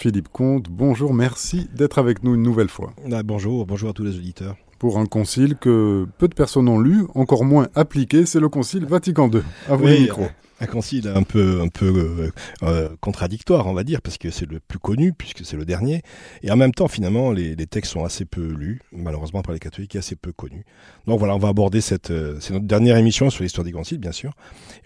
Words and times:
Philippe 0.00 0.30
Comte, 0.32 0.70
bonjour, 0.70 1.12
merci 1.12 1.68
d'être 1.74 1.98
avec 1.98 2.24
nous 2.24 2.34
une 2.34 2.42
nouvelle 2.42 2.70
fois. 2.70 2.94
Ah, 3.12 3.22
bonjour, 3.22 3.66
bonjour 3.66 3.90
à 3.90 3.92
tous 3.92 4.02
les 4.02 4.16
auditeurs. 4.16 4.56
Pour 4.78 4.98
un 4.98 5.04
concile 5.04 5.56
que 5.56 6.06
peu 6.16 6.26
de 6.26 6.32
personnes 6.32 6.70
ont 6.70 6.80
lu, 6.80 7.04
encore 7.14 7.44
moins 7.44 7.68
appliqué, 7.74 8.24
c'est 8.24 8.40
le 8.40 8.48
concile 8.48 8.86
Vatican 8.86 9.30
II. 9.30 9.42
À 9.68 9.76
vous 9.76 9.84
Oui, 9.84 9.96
le 9.96 10.00
micro. 10.04 10.22
Un 10.58 10.66
concile 10.66 11.12
un 11.14 11.22
peu, 11.22 11.60
un 11.60 11.68
peu 11.68 11.86
euh, 11.86 12.30
euh, 12.62 12.88
contradictoire, 13.00 13.66
on 13.66 13.74
va 13.74 13.84
dire, 13.84 14.00
parce 14.00 14.16
que 14.16 14.30
c'est 14.30 14.50
le 14.50 14.58
plus 14.58 14.78
connu, 14.78 15.12
puisque 15.12 15.44
c'est 15.44 15.58
le 15.58 15.66
dernier. 15.66 16.00
Et 16.42 16.50
en 16.50 16.56
même 16.56 16.72
temps, 16.72 16.88
finalement, 16.88 17.30
les, 17.30 17.54
les 17.54 17.66
textes 17.66 17.92
sont 17.92 18.04
assez 18.04 18.24
peu 18.24 18.46
lus, 18.46 18.80
malheureusement 18.92 19.42
par 19.42 19.52
les 19.52 19.58
catholiques, 19.58 19.96
et 19.96 19.98
assez 19.98 20.16
peu 20.16 20.32
connus. 20.32 20.64
Donc 21.06 21.18
voilà, 21.18 21.34
on 21.34 21.38
va 21.38 21.48
aborder 21.48 21.82
cette, 21.82 22.10
euh, 22.10 22.38
c'est 22.40 22.54
notre 22.54 22.66
dernière 22.66 22.96
émission 22.96 23.28
sur 23.28 23.42
l'histoire 23.42 23.66
des 23.66 23.72
conciles, 23.72 23.98
bien 23.98 24.12
sûr. 24.12 24.32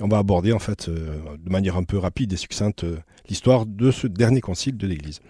Et 0.01 0.03
on 0.03 0.09
va 0.09 0.19
aborder, 0.19 0.53
en 0.53 0.59
fait, 0.59 0.89
euh, 0.89 1.21
de 1.39 1.51
manière 1.51 1.77
un 1.77 1.85
peu 1.85 1.99
rapide 1.99 2.33
et 2.33 2.37
succincte, 2.37 2.85
l'histoire 3.29 3.67
de 3.67 3.91
ce 3.91 4.07
dernier 4.07 4.41
concile 4.41 4.77
de 4.77 4.87
l'Église. 4.87 5.21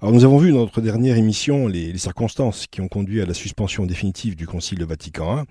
Alors 0.00 0.14
nous 0.14 0.24
avons 0.24 0.38
vu 0.38 0.52
dans 0.52 0.60
notre 0.60 0.80
dernière 0.80 1.16
émission 1.16 1.68
les, 1.68 1.92
les 1.92 1.98
circonstances 1.98 2.66
qui 2.66 2.80
ont 2.80 2.88
conduit 2.88 3.20
à 3.20 3.26
la 3.26 3.34
suspension 3.34 3.84
définitive 3.84 4.36
du 4.36 4.46
concile 4.46 4.78
de 4.78 4.84
Vatican 4.84 5.42
I, 5.42 5.44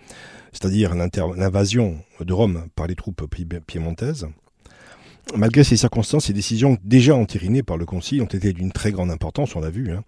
c'est-à-dire 0.51 0.95
l'invasion 0.95 1.99
de 2.19 2.33
Rome 2.33 2.67
par 2.75 2.87
les 2.87 2.95
troupes 2.95 3.29
pi- 3.29 3.45
piémontaises. 3.65 4.27
Malgré 5.35 5.63
ces 5.63 5.77
circonstances, 5.77 6.25
ces 6.25 6.33
décisions 6.33 6.77
déjà 6.83 7.15
entérinées 7.15 7.61
par 7.61 7.77
le 7.77 7.85
Concile 7.85 8.21
ont 8.21 8.25
été 8.25 8.51
d'une 8.51 8.71
très 8.71 8.91
grande 8.91 9.11
importance, 9.11 9.55
on 9.55 9.59
l'a 9.59 9.69
vu. 9.69 9.91
Hein. 9.91 10.03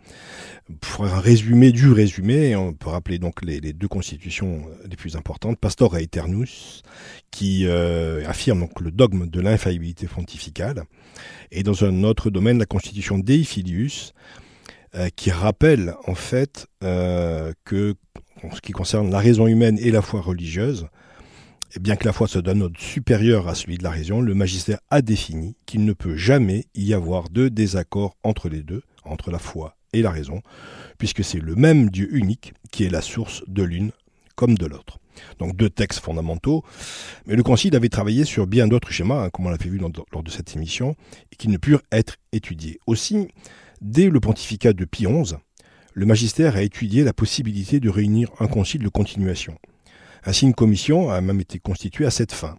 Pour 0.79 1.05
un 1.05 1.19
résumé 1.19 1.71
du 1.71 1.91
résumé, 1.91 2.55
on 2.55 2.73
peut 2.73 2.89
rappeler 2.89 3.19
donc 3.19 3.43
les, 3.43 3.59
deux 3.73 3.87
constitutions 3.87 4.63
les 4.89 4.95
plus 4.95 5.15
importantes, 5.15 5.59
Pastor 5.59 5.97
et 5.97 6.03
Eternus, 6.03 6.81
qui 7.29 7.65
euh, 7.67 8.27
affirment 8.27 8.61
donc 8.61 8.79
le 8.79 8.89
dogme 8.89 9.27
de 9.27 9.41
l'infaillibilité 9.41 10.07
pontificale, 10.07 10.83
et 11.51 11.63
dans 11.63 11.83
un 11.83 12.03
autre 12.03 12.29
domaine, 12.29 12.57
la 12.57 12.65
constitution 12.65 13.19
Dei 13.19 13.43
Filius, 13.43 14.13
euh, 14.95 15.09
qui 15.15 15.29
rappelle 15.31 15.93
en 16.07 16.15
fait 16.15 16.67
euh, 16.83 17.53
que, 17.63 17.95
en 18.43 18.53
ce 18.55 18.61
qui 18.61 18.71
concerne 18.71 19.11
la 19.11 19.19
raison 19.19 19.47
humaine 19.47 19.77
et 19.79 19.91
la 19.91 20.01
foi 20.01 20.19
religieuse, 20.21 20.87
bien 21.79 21.95
que 21.95 22.05
la 22.05 22.13
foi 22.13 22.27
se 22.27 22.39
donne 22.39 22.61
ordre 22.63 22.79
supérieur 22.79 23.47
à 23.47 23.55
celui 23.55 23.77
de 23.77 23.83
la 23.83 23.91
raison, 23.91 24.21
le 24.21 24.33
magistère 24.33 24.79
a 24.89 25.01
défini 25.01 25.55
qu'il 25.65 25.85
ne 25.85 25.93
peut 25.93 26.15
jamais 26.15 26.65
y 26.75 26.93
avoir 26.93 27.29
de 27.29 27.49
désaccord 27.49 28.17
entre 28.23 28.49
les 28.49 28.63
deux, 28.63 28.83
entre 29.03 29.31
la 29.31 29.39
foi 29.39 29.77
et 29.93 30.01
la 30.01 30.11
raison, 30.11 30.41
puisque 30.97 31.23
c'est 31.23 31.39
le 31.39 31.55
même 31.55 31.89
Dieu 31.89 32.09
unique 32.15 32.53
qui 32.71 32.83
est 32.83 32.89
la 32.89 33.01
source 33.01 33.43
de 33.47 33.63
l'une 33.63 33.91
comme 34.35 34.57
de 34.57 34.65
l'autre. 34.65 34.99
Donc 35.39 35.55
deux 35.55 35.69
textes 35.69 35.99
fondamentaux, 35.99 36.63
mais 37.25 37.35
le 37.35 37.43
Concile 37.43 37.75
avait 37.75 37.89
travaillé 37.89 38.23
sur 38.23 38.47
bien 38.47 38.67
d'autres 38.67 38.91
schémas, 38.91 39.25
hein, 39.25 39.29
comme 39.29 39.45
on 39.45 39.49
l'a 39.49 39.57
fait 39.57 39.69
vu 39.69 39.77
lors 39.77 40.23
de 40.23 40.31
cette 40.31 40.55
émission, 40.55 40.95
et 41.31 41.35
qui 41.35 41.47
ne 41.47 41.57
purent 41.57 41.83
être 41.91 42.15
étudiés. 42.31 42.79
Aussi, 42.87 43.27
dès 43.81 44.09
le 44.09 44.19
pontificat 44.19 44.73
de 44.73 44.85
Pie 44.85 45.05
XI, 45.05 45.35
le 45.93 46.05
magistère 46.05 46.55
a 46.55 46.61
étudié 46.61 47.03
la 47.03 47.13
possibilité 47.13 47.79
de 47.79 47.89
réunir 47.89 48.29
un 48.39 48.47
concile 48.47 48.81
de 48.81 48.89
continuation. 48.89 49.57
Ainsi, 50.23 50.45
une 50.45 50.53
commission 50.53 51.09
a 51.09 51.19
même 51.21 51.39
été 51.39 51.59
constituée 51.59 52.05
à 52.05 52.11
cette 52.11 52.31
fin. 52.31 52.55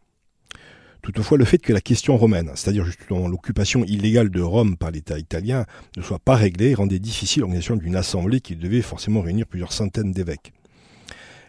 Toutefois, 1.03 1.37
le 1.37 1.45
fait 1.45 1.59
que 1.59 1.73
la 1.73 1.81
question 1.81 2.17
romaine, 2.17 2.53
c'est-à-dire 2.55 2.85
justement 2.85 3.27
l'occupation 3.27 3.83
illégale 3.85 4.31
de 4.31 4.41
Rome 4.41 4.77
par 4.77 4.93
l'État 4.93 5.19
italien, 5.19 5.67
ne 5.97 6.03
soit 6.03 6.21
pas 6.21 6.37
réglée 6.37 6.75
rendait 6.75 7.01
difficile 7.01 7.41
l'organisation 7.41 7.75
d'une 7.75 7.97
assemblée 7.97 8.41
qui 8.41 8.55
devait 8.55 8.83
forcément 8.83 9.21
réunir 9.21 9.47
plusieurs 9.47 9.73
centaines 9.73 10.13
d'évêques. 10.13 10.53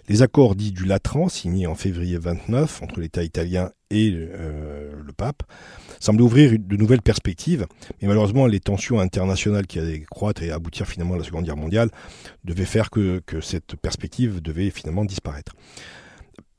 Les 0.09 0.23
accords 0.23 0.55
dits 0.55 0.71
du 0.71 0.85
Latran, 0.85 1.29
signés 1.29 1.67
en 1.67 1.75
février 1.75 2.17
29 2.17 2.81
entre 2.81 2.99
l'État 2.99 3.23
italien 3.23 3.71
et 3.91 4.11
euh, 4.13 4.91
le 5.05 5.13
pape, 5.13 5.43
semblent 5.99 6.23
ouvrir 6.23 6.57
de 6.59 6.75
nouvelles 6.75 7.03
perspectives, 7.03 7.67
mais 8.01 8.07
malheureusement 8.07 8.47
les 8.47 8.59
tensions 8.59 8.99
internationales 8.99 9.67
qui 9.67 9.79
allaient 9.79 10.01
croître 10.01 10.41
et 10.41 10.51
aboutir 10.51 10.87
finalement 10.87 11.13
à 11.13 11.19
la 11.19 11.23
Seconde 11.23 11.45
Guerre 11.45 11.57
mondiale 11.57 11.89
devaient 12.43 12.65
faire 12.65 12.89
que 12.89 13.21
cette 13.41 13.75
perspective 13.75 14.41
devait 14.41 14.71
finalement 14.71 15.05
disparaître. 15.05 15.53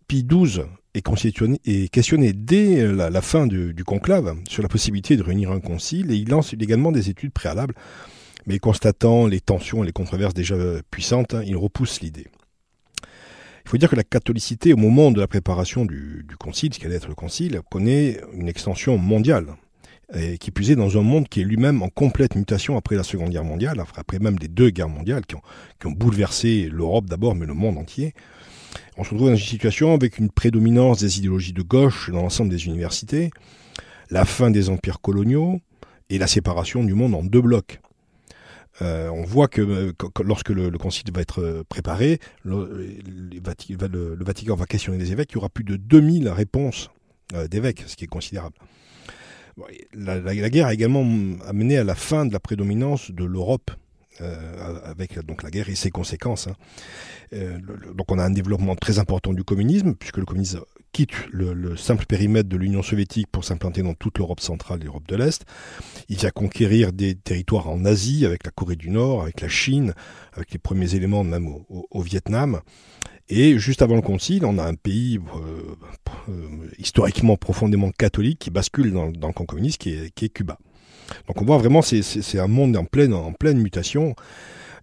Pie 0.06 0.24
XII 0.24 0.62
est, 0.95 1.89
questionné 1.89 2.33
dès 2.33 2.86
la, 2.92 3.11
la 3.11 3.20
fin 3.20 3.46
du, 3.46 3.74
conclave 3.84 4.36
sur 4.48 4.62
la 4.62 4.68
possibilité 4.68 5.17
de 5.17 5.23
réunir 5.23 5.51
un 5.51 5.61
concile 5.61 6.11
et 6.11 6.17
il 6.17 6.29
lance 6.29 6.52
également 6.52 6.92
des 6.92 7.11
études 7.11 7.33
préalables, 7.33 7.74
mais 8.46 8.58
constatant 8.58 9.27
les 9.27 9.40
tensions 9.40 9.83
et 9.83 9.86
les 9.86 9.92
controverses 9.92 10.34
déjà 10.34 10.56
puissantes, 10.90 11.34
hein, 11.34 11.42
il 11.45 11.56
repousse 11.56 12.01
l'idée. 12.01 12.27
Il 13.64 13.70
faut 13.70 13.79
dire 13.79 13.89
que 13.89 13.96
la 13.96 14.05
catholicité, 14.05 14.74
au 14.74 14.77
moment 14.77 15.11
de 15.11 15.20
la 15.20 15.27
préparation 15.27 15.86
du, 15.86 16.27
concile, 16.39 16.74
ce 16.74 16.79
qu'allait 16.79 16.96
être 16.96 17.08
le 17.08 17.14
concile, 17.14 17.61
connaît 17.70 18.20
une 18.34 18.48
extension 18.48 18.98
mondiale, 18.98 19.46
qui 20.39 20.50
est 20.50 20.77
dans 20.77 20.98
un 20.98 21.02
monde 21.02 21.29
qui 21.29 21.40
est 21.40 21.45
lui-même 21.45 21.83
en 21.83 21.89
complète 21.89 22.34
mutation 22.34 22.77
après 22.77 22.95
la 22.95 23.02
Seconde 23.02 23.30
Guerre 23.30 23.45
mondiale, 23.45 23.83
après 23.96 24.18
même 24.18 24.36
les 24.39 24.48
deux 24.48 24.68
guerres 24.68 24.90
mondiales 24.90 25.24
qui 25.27 25.86
ont 25.86 25.90
bouleversé 25.92 26.68
l'Europe 26.70 27.06
d'abord, 27.06 27.34
mais 27.34 27.46
le 27.46 27.55
monde 27.55 27.79
entier. 27.79 28.12
On 28.96 29.02
se 29.05 29.10
retrouve 29.10 29.28
dans 29.30 29.34
une 29.36 29.42
situation 29.42 29.92
avec 29.92 30.18
une 30.18 30.30
prédominance 30.30 31.00
des 31.00 31.18
idéologies 31.18 31.52
de 31.52 31.62
gauche 31.62 32.10
dans 32.10 32.22
l'ensemble 32.22 32.50
des 32.50 32.66
universités, 32.66 33.30
la 34.10 34.24
fin 34.24 34.50
des 34.50 34.68
empires 34.70 35.00
coloniaux 35.00 35.60
et 36.10 36.18
la 36.18 36.27
séparation 36.27 36.84
du 36.84 36.94
monde 36.94 37.14
en 37.14 37.24
deux 37.24 37.40
blocs. 37.40 37.80
Euh, 38.82 39.08
on 39.08 39.22
voit 39.24 39.46
que, 39.48 39.62
euh, 39.62 39.92
que- 39.96 40.06
que 40.06 40.22
lorsque 40.22 40.50
le, 40.50 40.68
le 40.68 40.78
concile 40.78 41.05
va 41.14 41.20
être 41.20 41.40
euh, 41.40 41.62
préparé, 41.68 42.18
le, 42.44 43.00
Vatican 44.20 44.56
va 44.56 44.66
questionner 44.66 44.98
les 44.98 45.12
évêques, 45.12 45.30
il 45.32 45.34
y 45.36 45.38
aura 45.38 45.48
plus 45.48 45.64
de 45.64 45.76
2000 45.76 46.28
réponses 46.28 46.90
d'évêques, 47.50 47.84
ce 47.86 47.96
qui 47.96 48.05
est 48.05 48.08
considérable. 48.08 48.55
La 49.94 50.50
guerre 50.50 50.66
a 50.66 50.74
également 50.74 51.00
amené 51.46 51.78
à 51.78 51.84
la 51.84 51.94
fin 51.94 52.26
de 52.26 52.32
la 52.32 52.38
prédominance 52.40 53.11
de 53.11 53.24
l'Europe 53.24 53.70
euh, 54.20 54.79
avec 54.85 55.19
donc 55.25 55.42
la 55.42 55.51
guerre 55.51 55.69
et 55.69 55.75
ses 55.75 55.91
conséquences. 55.91 56.47
hein. 56.48 56.55
Euh, 57.33 57.58
donc 57.95 58.11
on 58.11 58.19
a 58.19 58.25
un 58.25 58.30
développement 58.30 58.77
très 58.77 58.98
important 58.98 59.33
du 59.33 59.45
communisme, 59.45 59.95
puisque 59.95 60.19
le 60.19 60.25
communisme 60.25 60.61
quitte 60.92 61.13
le, 61.33 61.52
le 61.55 61.77
simple 61.77 62.07
périmètre 62.07 62.48
de 62.48 62.57
l'Union 62.57 62.83
soviétique 62.83 63.27
pour 63.33 63.45
s'implanter 63.45 63.83
dans 63.83 63.95
toute 63.95 64.19
l'Europe 64.19 64.41
centrale 64.41 64.80
et 64.80 64.85
l'Europe 64.85 65.08
de 65.08 65.17
l'Est. 65.17 65.45
Il 66.08 66.17
vient 66.17 66.30
conquérir 66.30 66.92
des 66.92 67.17
territoires 67.17 67.69
en 67.69 67.85
Asie, 67.85 68.24
avec 68.24 68.45
la 68.45 68.53
Corée 68.53 68.77
du 68.77 68.91
Nord, 68.91 69.23
avec 69.23 69.41
la 69.41 69.48
Chine, 69.48 69.95
avec 70.35 70.53
les 70.53 70.58
premiers 70.58 70.95
éléments 70.95 71.24
même 71.24 71.48
au, 71.48 71.67
au- 71.69 71.86
au 71.91 72.01
Vietnam. 72.03 72.61
Et 73.29 73.58
juste 73.58 73.80
avant 73.83 73.97
le 73.97 74.03
concile, 74.03 74.45
on 74.45 74.58
a 74.58 74.64
un 74.64 74.74
pays 74.74 75.19
euh, 75.19 75.74
euh, 76.29 76.69
historiquement 76.79 77.36
profondément 77.36 77.91
catholique 77.91 78.39
qui 78.39 78.51
bascule 78.51 78.92
dans, 78.92 79.11
dans 79.11 79.29
le 79.29 79.33
camp 79.33 79.47
communiste, 79.47 79.79
qui 79.80 79.95
est, 79.95 80.11
qui 80.14 80.27
est 80.27 80.29
Cuba. 80.29 80.58
Donc 81.29 81.41
on 81.41 81.45
voit 81.45 81.59
vraiment, 81.59 81.83
c'est- 81.83 82.39
un 82.39 82.48
monde 82.48 82.77
en 82.77 82.85
pleine, 82.85 83.13
en 83.15 83.33
pleine 83.33 83.59
mutation. 83.59 84.15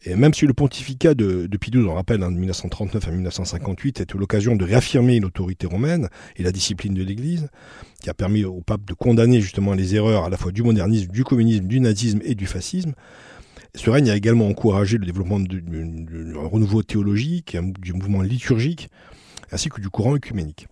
Et 0.03 0.15
même 0.15 0.33
si 0.33 0.47
le 0.47 0.53
pontificat 0.53 1.13
de, 1.13 1.45
de 1.45 1.57
Pie 1.57 1.69
XII, 1.69 1.83
on 1.83 1.93
rappelle, 1.93 2.23
en 2.23 2.31
1939 2.31 3.07
à 3.07 3.11
1958, 3.11 4.01
était 4.01 4.17
l'occasion 4.17 4.55
de 4.55 4.65
réaffirmer 4.65 5.19
l'autorité 5.19 5.67
romaine 5.67 6.09
et 6.37 6.43
la 6.43 6.51
discipline 6.51 6.95
de 6.95 7.03
l'Église, 7.03 7.49
qui 8.01 8.09
a 8.09 8.15
permis 8.15 8.43
au 8.43 8.61
pape 8.61 8.83
de 8.85 8.93
condamner 8.95 9.41
justement 9.41 9.75
les 9.75 9.93
erreurs 9.93 10.25
à 10.25 10.29
la 10.29 10.37
fois 10.37 10.51
du 10.51 10.63
modernisme, 10.63 11.11
du 11.11 11.23
communisme, 11.23 11.65
du 11.67 11.79
nazisme 11.79 12.19
et 12.23 12.33
du 12.33 12.47
fascisme, 12.47 12.93
ce 13.75 13.89
règne 13.91 14.09
a 14.09 14.15
également 14.15 14.47
encouragé 14.47 14.97
le 14.97 15.05
développement 15.05 15.39
du- 15.39 15.61
du- 15.61 15.85
du- 15.85 16.33
d'un 16.33 16.47
renouveau 16.47 16.81
théologique, 16.81 17.55
du 17.79 17.93
mouvement 17.93 18.23
liturgique, 18.23 18.89
ainsi 19.51 19.69
que 19.69 19.79
du 19.79 19.89
courant 19.89 20.15
œcuménique. 20.15 20.67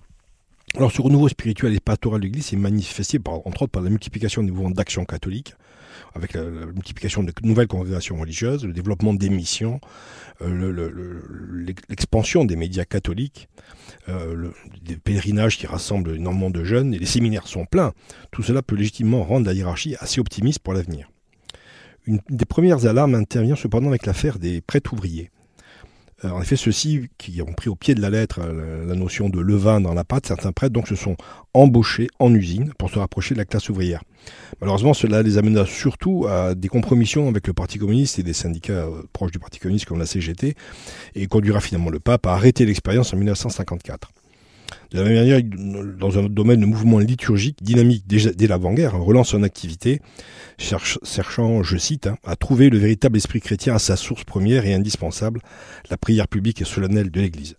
Alors 0.77 0.91
ce 0.91 1.01
renouveau 1.01 1.27
spirituel 1.27 1.73
et 1.73 1.79
pastoral 1.79 2.21
de 2.21 2.25
l'Église 2.25 2.45
s'est 2.47 2.55
manifesté 2.55 3.19
entre 3.25 3.63
autres 3.63 3.71
par 3.71 3.81
la 3.81 3.89
multiplication 3.89 4.43
des 4.43 4.51
mouvements 4.51 4.69
d'action 4.69 5.03
catholique, 5.03 5.55
avec 6.13 6.33
la, 6.33 6.43
multiplication 6.43 7.23
de 7.23 7.33
nouvelles 7.43 7.67
congrégations 7.67 8.17
religieuses, 8.19 8.65
le 8.65 8.71
développement 8.73 9.13
des 9.13 9.29
missions, 9.29 9.81
euh, 10.41 10.49
le- 10.49 10.71
le- 10.71 10.89
le- 10.89 11.73
l'expansion 11.89 12.45
des 12.45 12.55
médias 12.55 12.85
catholiques, 12.85 13.49
euh, 14.09 14.51
des 14.83 14.95
pèlerinages 14.95 15.57
qui 15.57 15.65
rassemblent 15.65 16.15
énormément 16.15 16.51
de 16.51 16.63
jeunes, 16.63 16.93
et 16.93 16.99
les 16.99 17.05
séminaires 17.07 17.47
sont 17.47 17.65
pleins. 17.65 17.93
Tout 18.31 18.43
cela 18.43 18.61
peut 18.61 18.75
légitimement 18.75 19.23
rendre 19.23 19.47
la 19.47 19.53
hiérarchie 19.53 19.95
assez 19.99 20.19
optimiste 20.21 20.59
pour 20.59 20.73
l'avenir. 20.73 21.09
Une 22.05 22.19
des 22.29 22.45
premières 22.45 22.85
alarmes 22.85 23.15
intervient 23.15 23.55
cependant 23.55 23.89
avec 23.89 24.05
l'affaire 24.05 24.39
des 24.39 24.61
prêtres 24.61 24.93
ouvriers. 24.93 25.31
Euh, 26.25 26.29
en 26.29 26.41
effet, 26.41 26.55
ceux-ci 26.55 27.07
qui 27.17 27.41
ont 27.41 27.53
pris 27.53 27.69
au 27.69 27.75
pied 27.75 27.95
de 27.95 28.01
la 28.01 28.09
lettre 28.09 28.39
euh, 28.43 28.85
la, 28.85 28.95
notion 28.95 29.29
de 29.29 29.39
levain 29.39 29.79
dans 29.79 29.93
la 29.93 30.03
pâte, 30.03 30.25
certains 30.25 30.51
prêtres 30.51 30.73
donc 30.73 30.87
se 30.87 30.95
sont 30.95 31.15
embauchés 31.53 32.07
en 32.19 32.33
usine 32.33 32.73
pour 32.77 32.89
se 32.89 32.99
rapprocher 32.99 33.35
de 33.35 33.39
la 33.39 33.45
classe 33.45 33.69
ouvrière. 33.69 34.03
Malheureusement, 34.59 34.93
cela 34.93 35.23
les 35.23 35.37
amena 35.37 35.65
surtout 35.65 36.25
à 36.27 36.55
des 36.55 36.67
compromissions 36.67 37.27
avec 37.29 37.47
le 37.47 37.53
Parti 37.53 37.77
communiste 37.77 38.19
et 38.19 38.23
des 38.23 38.33
syndicats 38.33 38.73
euh, 38.73 39.03
proches 39.13 39.31
du 39.31 39.39
Parti 39.39 39.59
communiste 39.59 39.85
comme 39.85 39.99
la 39.99 40.05
CGT, 40.05 40.55
et 41.15 41.27
conduira 41.27 41.61
finalement 41.61 41.89
le 41.89 41.99
pape 41.99 42.25
à 42.25 42.33
arrêter 42.33 42.65
l'expérience 42.65 43.13
en 43.13 43.17
1954. 43.17 44.11
De 44.91 44.97
la 44.97 45.03
même 45.03 45.15
manière, 45.15 45.41
dans 45.97 46.17
un 46.17 46.23
domaine, 46.23 46.61
le 46.61 46.67
mouvement 46.67 46.99
liturgique, 46.99 47.61
dynamique 47.61 48.05
dès 48.07 48.47
l'avant-guerre, 48.47 48.99
relance 48.99 49.29
son 49.29 49.43
activité, 49.43 50.01
cherchant, 50.57 51.63
je 51.63 51.77
cite, 51.77 52.07
hein, 52.07 52.17
à 52.25 52.35
trouver 52.35 52.69
le 52.69 52.77
véritable 52.77 53.17
esprit 53.17 53.39
chrétien 53.39 53.75
à 53.75 53.79
sa 53.79 53.95
source 53.95 54.23
première 54.23 54.65
et 54.65 54.73
indispensable, 54.73 55.41
la 55.89 55.97
prière 55.97 56.27
publique 56.27 56.61
et 56.61 56.65
solennelle 56.65 57.11
de 57.11 57.21
l'Église. 57.21 57.55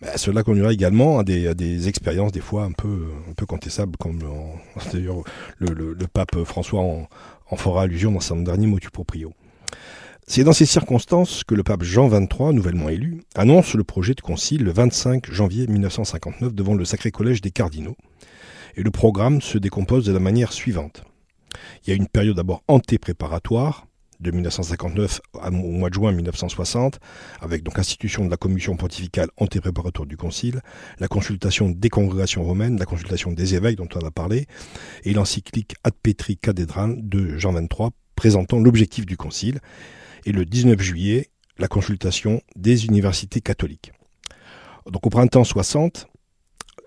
bah, 0.00 0.16
cela 0.16 0.42
conduira 0.42 0.72
également 0.72 1.20
à 1.20 1.24
des, 1.24 1.88
expériences 1.88 2.32
des 2.32 2.40
fois 2.40 2.64
un 2.64 2.72
peu, 2.72 3.06
un 3.30 3.34
peu 3.34 3.46
contestables, 3.46 3.96
comme 3.96 4.20
d'ailleurs 4.92 5.22
le, 5.58 5.94
pape 6.12 6.42
François 6.44 6.80
en, 6.80 7.56
fera 7.56 7.82
allusion 7.82 8.10
dans 8.10 8.20
son 8.20 8.40
dernier 8.40 8.66
motu 8.66 8.90
proprio. 8.90 9.32
C'est 10.26 10.42
dans 10.42 10.54
ces 10.54 10.64
circonstances 10.64 11.44
que 11.44 11.54
le 11.54 11.62
pape 11.62 11.82
Jean 11.82 12.08
XXIII, 12.08 12.54
nouvellement 12.54 12.88
élu, 12.88 13.20
annonce 13.34 13.74
le 13.74 13.84
projet 13.84 14.14
de 14.14 14.22
concile 14.22 14.64
le 14.64 14.72
25 14.72 15.30
janvier 15.30 15.66
1959 15.66 16.54
devant 16.54 16.74
le 16.74 16.86
Sacré 16.86 17.10
Collège 17.10 17.42
des 17.42 17.50
Cardinaux. 17.50 17.96
Et 18.76 18.82
le 18.82 18.90
programme 18.90 19.42
se 19.42 19.58
décompose 19.58 20.06
de 20.06 20.12
la 20.12 20.20
manière 20.20 20.54
suivante. 20.54 21.04
Il 21.82 21.90
y 21.90 21.92
a 21.92 21.96
une 21.96 22.08
période 22.08 22.36
d'abord 22.36 22.62
anté-préparatoire, 22.68 23.86
de 24.20 24.30
1959 24.30 25.20
au 25.34 25.50
mois 25.50 25.90
de 25.90 25.94
juin 25.94 26.12
1960, 26.12 27.00
avec 27.42 27.62
donc 27.62 27.76
l'institution 27.76 28.24
de 28.24 28.30
la 28.30 28.38
commission 28.38 28.76
pontificale 28.76 29.28
anté-préparatoire 29.36 30.06
du 30.06 30.16
Concile, 30.16 30.62
la 31.00 31.08
consultation 31.08 31.68
des 31.68 31.90
congrégations 31.90 32.44
romaines, 32.44 32.78
la 32.78 32.86
consultation 32.86 33.32
des 33.32 33.56
évêques 33.56 33.76
dont 33.76 33.88
on 33.94 34.06
a 34.06 34.10
parlé, 34.10 34.46
et 35.04 35.12
l'encyclique 35.12 35.74
Ad 35.84 35.92
Petri 36.02 36.38
de 36.42 37.36
Jean 37.36 37.52
XXIII 37.52 37.90
présentant 38.16 38.58
l'objectif 38.58 39.04
du 39.04 39.18
Concile, 39.18 39.60
et 40.24 40.32
le 40.32 40.44
19 40.44 40.80
juillet, 40.80 41.28
la 41.58 41.68
consultation 41.68 42.42
des 42.56 42.86
universités 42.86 43.40
catholiques. 43.40 43.92
Donc 44.90 45.06
au 45.06 45.10
printemps 45.10 45.44
60, 45.44 46.08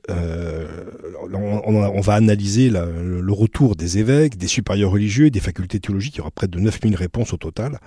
euh, 0.10 0.86
on, 1.34 2.02
va 2.02 2.14
analyser 2.14 2.70
le, 2.70 3.34
retour 3.34 3.76
des 3.76 3.98
évêques, 3.98 4.38
des 4.38 4.48
supérieurs 4.48 4.92
religieux, 4.92 5.30
des 5.30 5.40
facultés 5.40 5.80
théologiques. 5.80 6.16
Il 6.16 6.18
y 6.20 6.22
aura 6.22 6.32
près 6.32 6.48
de 6.48 6.60
9000 6.60 6.96
réponses 6.96 7.34
au 7.34 7.38
total. 7.38 7.80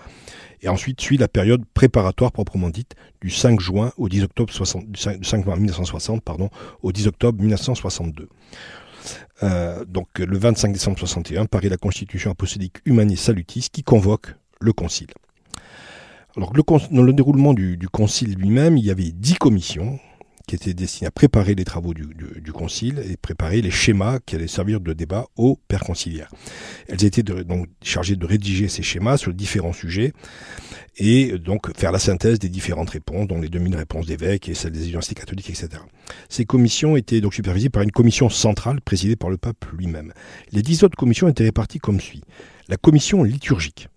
Et 0.62 0.68
ensuite 0.68 1.00
suit 1.00 1.16
la 1.16 1.28
période 1.28 1.64
préparatoire 1.72 2.32
proprement 2.32 2.68
dite 2.68 2.94
du 3.22 3.30
5 3.30 3.60
juin 3.60 3.92
au 3.96 4.10
10 4.10 4.24
octobre 4.24 4.52
5, 4.52 5.46
1960 5.46 6.22
pardon, 6.22 6.50
au 6.82 6.92
10 6.92 7.06
octobre 7.06 7.40
1962. 7.40 8.28
Euh, 9.42 9.84
donc 9.86 10.18
le 10.18 10.36
25 10.36 10.72
décembre 10.72 10.98
61 10.98 11.46
paraît 11.46 11.70
la 11.70 11.78
Constitution 11.78 12.30
apostolique 12.30 12.76
Humanis 12.84 13.16
Salutis 13.16 13.68
qui 13.72 13.82
convoque 13.82 14.34
le 14.60 14.74
Concile. 14.74 15.08
Dans 16.40 17.02
le 17.02 17.12
déroulement 17.12 17.52
du, 17.52 17.78
Concile 17.92 18.34
lui-même, 18.34 18.78
il 18.78 18.84
y 18.84 18.90
avait 18.90 19.10
dix 19.12 19.34
commissions 19.34 19.98
qui 20.46 20.56
était 20.56 20.74
destiné 20.74 21.06
à 21.06 21.10
préparer 21.10 21.54
les 21.54 21.64
travaux 21.64 21.92
du, 21.94 22.52
concile 22.52 23.04
et 23.08 23.16
préparer 23.16 23.62
les 23.62 23.70
schémas 23.70 24.18
qui 24.24 24.34
allaient 24.34 24.48
servir 24.48 24.80
de 24.80 24.92
débat 24.94 25.26
aux 25.36 25.58
pères 25.68 25.84
conciliaires. 25.84 26.32
Elles 26.88 27.04
étaient 27.04 27.22
donc 27.22 27.68
chargées 27.82 28.16
de 28.16 28.26
rédiger 28.26 28.68
ces 28.68 28.82
schémas 28.82 29.16
sur 29.16 29.32
différents 29.32 29.74
sujets 29.74 30.12
et 30.96 31.38
donc 31.38 31.76
faire 31.76 31.92
la 31.92 31.98
synthèse 32.00 32.38
des 32.38 32.48
différentes 32.48 32.90
réponses, 32.90 33.28
dont 33.28 33.38
les 33.38 33.48
2000 33.48 33.76
réponses 33.76 34.06
d'évêques 34.06 34.48
et 34.48 34.54
celles 34.54 34.72
des 34.72 34.84
universités 34.84 35.14
catholiques, 35.14 35.50
etc. 35.50 35.68
Ces 36.28 36.46
commissions 36.46 36.96
étaient 36.96 37.20
donc 37.20 37.34
supervisées 37.34 37.70
par 37.70 37.82
une 37.82 37.92
commission 37.92 38.28
centrale 38.28 38.80
présidée 38.80 39.14
par 39.14 39.30
le 39.30 39.36
pape 39.36 39.64
lui-même. 39.76 40.12
Les 40.52 40.62
dix 40.62 40.82
autres 40.82 40.96
commissions 40.96 41.28
étaient 41.28 41.44
réparties 41.44 41.78
comme 41.78 42.00
suit. 42.00 42.22
La 42.68 42.76
commission 42.76 43.22
liturgique, 43.22 43.88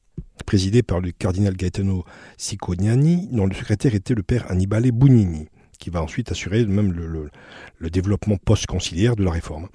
présidée 0.44 0.84
par 0.84 1.00
le 1.00 1.12
cardinal 1.12 1.56
Gaetano 1.56 2.04
Cicognani, 2.38 3.30
dont 3.32 3.46
le 3.46 3.54
secrétaire 3.54 3.96
était 3.96 4.14
le 4.14 4.24
père 4.24 4.50
Annibale 4.52 4.92
Bugnini 4.92 5.48
qui 5.84 5.90
va 5.90 6.02
ensuite 6.02 6.32
assurer 6.32 6.66
même 6.66 6.94
le, 6.94 7.90
développement 7.90 8.38
post-conciliaire 8.38 9.18
de 9.18 9.24
la 9.26 9.32
réforme. 9.32 9.68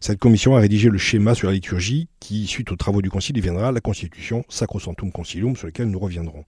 Cette 0.00 0.20
commission 0.20 0.54
a 0.54 0.60
rédigé 0.60 0.88
le 0.88 0.98
schéma 0.98 1.34
sur 1.34 1.48
la 1.48 1.54
liturgie 1.54 2.08
qui, 2.20 2.46
suite 2.46 2.70
aux 2.70 2.76
travaux 2.76 3.02
du 3.02 3.10
Concile, 3.10 3.34
deviendra 3.34 3.72
la 3.72 3.80
Constitution 3.80 4.44
Sacrosanctum 4.48 5.10
Concilium, 5.10 5.56
sur 5.56 5.66
laquelle 5.66 5.90
nous 5.90 5.98
reviendrons. 5.98 6.44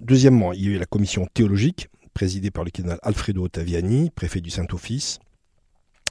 Deuxièmement, 0.00 0.54
il 0.54 0.62
y 0.62 0.68
a 0.68 0.70
eu 0.76 0.78
la 0.78 0.86
commission 0.86 1.26
théologique, 1.34 1.88
présidée 2.14 2.50
par 2.50 2.64
le 2.64 2.70
cardinal 2.70 2.98
Alfredo 3.02 3.44
Ottaviani, 3.44 4.10
préfet 4.14 4.40
du 4.40 4.48
Saint-Office, 4.48 5.18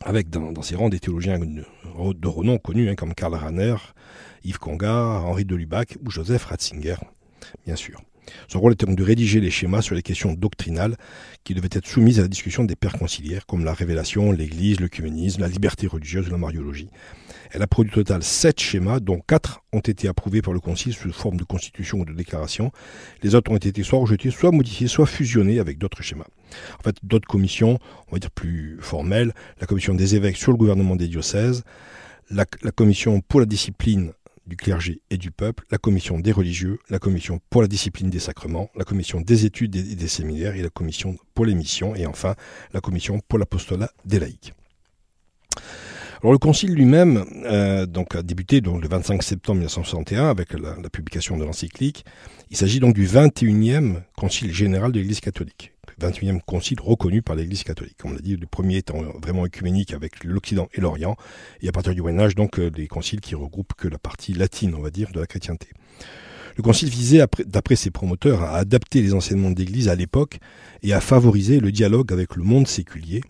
avec 0.04 0.30
dans, 0.30 0.62
ses 0.62 0.76
rangs 0.76 0.90
des 0.90 1.00
théologiens 1.00 1.40
de 1.40 2.28
renom 2.28 2.58
connus 2.58 2.90
hein, 2.90 2.96
comme 2.96 3.14
Karl 3.14 3.36
Rahner, 3.36 3.76
Yves 4.44 4.60
Conga, 4.60 5.22
Henri 5.22 5.46
de 5.46 5.56
Lubac 5.56 5.98
ou 6.06 6.12
Joseph 6.12 6.46
Ratzinger, 6.46 6.98
bien 7.66 7.76
sûr. 7.76 8.02
Son 8.48 8.60
rôle 8.60 8.74
était 8.74 8.86
donc 8.86 8.96
de 8.96 9.04
rédiger 9.04 9.40
les 9.40 9.52
schémas 9.52 9.82
sur 9.82 9.96
les 9.96 10.02
questions 10.02 10.34
doctrinales 10.34 10.96
qui 11.44 11.54
devaient 11.54 11.70
être 11.72 11.88
soumises 11.88 12.20
à 12.20 12.24
la 12.24 12.28
discussion 12.28 12.64
des 12.64 12.76
pères 12.76 12.98
conciliaires, 12.98 13.46
comme 13.46 13.64
la 13.64 13.74
révélation, 13.74 14.32
l'Église, 14.32 14.80
le 14.80 14.90
communisme, 14.90 15.42
la 15.42 15.48
liberté 15.48 15.88
religieuse 15.88 16.28
ou 16.28 16.32
la 16.32 16.38
mariologie. 16.38 16.90
Elle 17.52 17.62
a 17.62 17.68
produit 17.68 17.92
au 17.94 17.96
total 17.96 18.24
sept 18.24 18.60
schémas, 18.60 19.00
dont 19.00 19.20
quatre 19.20 19.64
ont 19.72 19.80
été 19.80 20.08
approuvés 20.08 20.42
par 20.42 20.54
le 20.54 20.60
Concile 20.60 20.94
sous 20.94 21.12
forme 21.12 21.38
de 21.38 21.44
constitution 21.44 22.00
ou 22.00 22.06
de 22.06 22.14
déclaration. 22.14 22.72
Les 23.24 23.36
autres 23.36 23.52
ont 23.52 23.58
été 23.58 23.84
soit 23.84 24.00
rejetés, 24.00 24.32
soit 24.32 24.52
modifiés, 24.52 24.88
soit 24.88 25.06
fusionnés 25.06 25.60
avec 25.60 25.78
d'autres 25.78 26.02
schémas. 26.02 26.28
En 26.80 26.84
fait, 26.84 26.96
d'autres 27.04 27.28
commissions, 27.28 27.80
on 28.10 28.16
va 28.16 28.20
dire 28.20 28.32
plus 28.32 28.78
formelles, 28.82 29.34
la 29.62 29.68
commission 29.68 29.94
des 29.94 30.16
évêques 30.16 30.38
sur 30.38 30.52
le 30.52 30.58
gouvernement 30.58 30.96
des 30.96 31.08
diocèses, 31.08 31.64
la 32.30 32.46
commission 32.76 33.22
pour 33.22 33.40
la 33.40 33.46
discipline 33.46 34.12
du 34.48 34.56
clergé 34.56 35.02
et 35.10 35.18
du 35.18 35.32
peuple, 35.32 35.66
la 35.70 35.78
commission 35.78 36.20
des 36.20 36.32
religieux, 36.32 36.80
la 36.90 37.00
commission 37.00 37.40
pour 37.50 37.62
la 37.62 37.68
discipline 37.68 38.10
des 38.10 38.20
sacrements, 38.20 38.70
la 38.76 38.86
commission 38.86 39.22
des 39.22 39.46
études 39.46 39.76
et 39.76 39.96
des 39.96 40.08
séminaires 40.08 40.56
et 40.56 40.62
la 40.62 40.70
commission 40.70 41.18
pour 41.34 41.46
les 41.46 41.54
missions 41.54 41.96
et 41.96 42.06
enfin 42.06 42.36
la 42.74 42.82
commission 42.82 43.20
pour 43.28 43.40
l'apostolat 43.40 43.92
des 44.06 44.20
laïcs. 44.20 44.54
Alors 46.24 46.32
le 46.32 46.40
concile 46.40 46.74
lui-même 46.74 47.26
euh, 47.46 47.86
donc 47.86 48.16
a 48.16 48.24
débuté 48.24 48.62
donc, 48.62 48.82
le 48.82 48.88
25 48.88 49.22
septembre 49.22 49.60
1961 49.60 50.30
avec 50.30 50.54
la, 50.54 50.76
publication 50.90 51.38
de 51.38 51.44
l'encyclique. 51.44 52.06
Il 52.50 52.58
s'agit 52.58 52.80
donc 52.80 52.96
du 52.96 53.06
21e 53.06 54.02
concile 54.18 54.54
général 54.54 54.92
de 54.92 55.00
l'Église 55.00 55.20
catholique. 55.20 55.74
21e 56.00 56.40
concile 56.46 56.80
reconnu 56.80 57.22
par 57.22 57.36
l'Église 57.36 57.64
catholique. 57.64 57.98
Comme 57.98 58.12
on 58.12 58.14
l'a 58.16 58.22
dit, 58.22 58.36
le 58.36 58.48
premier 58.48 58.78
étant 58.78 59.02
vraiment 59.22 59.46
œcuménique 59.46 59.94
avec 59.94 60.24
l'Occident 60.24 60.70
et 60.74 60.82
l'Orient, 60.82 61.16
et 61.62 61.68
à 61.68 61.72
partir 61.72 61.94
du 61.94 62.02
Moyen 62.02 62.20
Âge, 62.20 62.36
donc, 62.36 62.60
euh, 62.60 62.70
des 62.70 62.88
conciles 62.88 63.22
qui 63.22 63.36
regroupent 63.36 63.74
que 63.74 63.88
la 63.88 63.98
partie 63.98 64.34
latine, 64.34 64.76
on 64.76 64.82
va 64.82 64.90
dire, 64.90 65.12
de 65.12 65.20
la 65.20 65.26
chrétienté. 65.26 65.68
Le 66.56 66.64
concile 66.64 66.90
visait, 66.90 67.24
d'après 67.46 67.76
ses 67.76 67.92
promoteurs, 67.92 68.42
à 68.42 68.58
adapter 68.58 69.02
les 69.02 69.14
enseignements 69.14 69.52
de 69.52 69.60
l'Église 69.60 69.90
à 69.90 69.96
l'époque 69.96 70.40
et 70.82 70.94
à 70.94 71.02
favoriser 71.02 71.60
le 71.60 71.72
dialogue 71.72 72.12
avec 72.12 72.36
le 72.36 72.44
monde 72.44 72.68
séculier, 72.68 73.22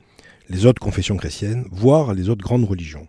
les 0.49 0.65
autres 0.65 0.81
confessions 0.81 1.17
chrétiennes, 1.17 1.65
voire 1.71 2.13
les 2.13 2.29
autres 2.29 2.43
grandes 2.43 2.63
religions. 2.63 3.07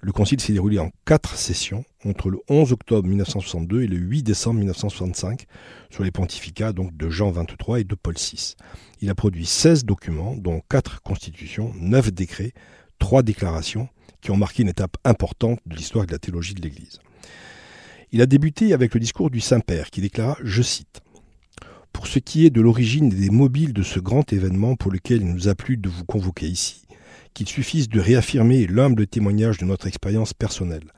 Le 0.00 0.12
concile 0.12 0.40
s'est 0.40 0.52
déroulé 0.52 0.78
en 0.78 0.90
quatre 1.04 1.36
sessions 1.36 1.84
entre 2.04 2.30
le 2.30 2.38
11 2.48 2.72
octobre 2.72 3.08
1962 3.08 3.82
et 3.82 3.88
le 3.88 3.96
8 3.96 4.22
décembre 4.22 4.58
1965 4.60 5.46
sur 5.90 6.04
les 6.04 6.12
pontificats 6.12 6.72
de 6.72 7.10
Jean 7.10 7.32
XXIII 7.32 7.80
et 7.80 7.84
de 7.84 7.96
Paul 7.96 8.14
VI. 8.14 8.54
Il 9.00 9.10
a 9.10 9.16
produit 9.16 9.44
16 9.44 9.84
documents, 9.84 10.36
dont 10.36 10.62
4 10.70 11.02
constitutions, 11.02 11.72
9 11.80 12.12
décrets, 12.12 12.52
3 13.00 13.24
déclarations, 13.24 13.88
qui 14.20 14.30
ont 14.30 14.36
marqué 14.36 14.62
une 14.62 14.68
étape 14.68 14.96
importante 15.04 15.58
de 15.66 15.74
l'histoire 15.74 16.06
de 16.06 16.12
la 16.12 16.18
théologie 16.18 16.54
de 16.54 16.62
l'Église. 16.62 17.00
Il 18.12 18.22
a 18.22 18.26
débuté 18.26 18.72
avec 18.74 18.94
le 18.94 19.00
discours 19.00 19.30
du 19.30 19.40
Saint-Père 19.40 19.90
qui 19.90 20.00
déclara, 20.00 20.36
je 20.44 20.62
cite, 20.62 21.00
Pour 21.92 22.06
ce 22.06 22.20
qui 22.20 22.46
est 22.46 22.50
de 22.50 22.60
l'origine 22.60 23.08
des 23.08 23.30
mobiles 23.30 23.72
de 23.72 23.82
ce 23.82 23.98
grand 23.98 24.32
événement 24.32 24.76
pour 24.76 24.92
lequel 24.92 25.22
il 25.22 25.32
nous 25.32 25.48
a 25.48 25.56
plu 25.56 25.76
de 25.76 25.88
vous 25.88 26.04
convoquer 26.04 26.46
ici, 26.46 26.87
qu'il 27.34 27.48
suffise 27.48 27.88
de 27.88 28.00
réaffirmer 28.00 28.66
l'humble 28.66 29.06
témoignage 29.06 29.58
de 29.58 29.64
notre 29.64 29.86
expérience 29.86 30.34
personnelle. 30.34 30.92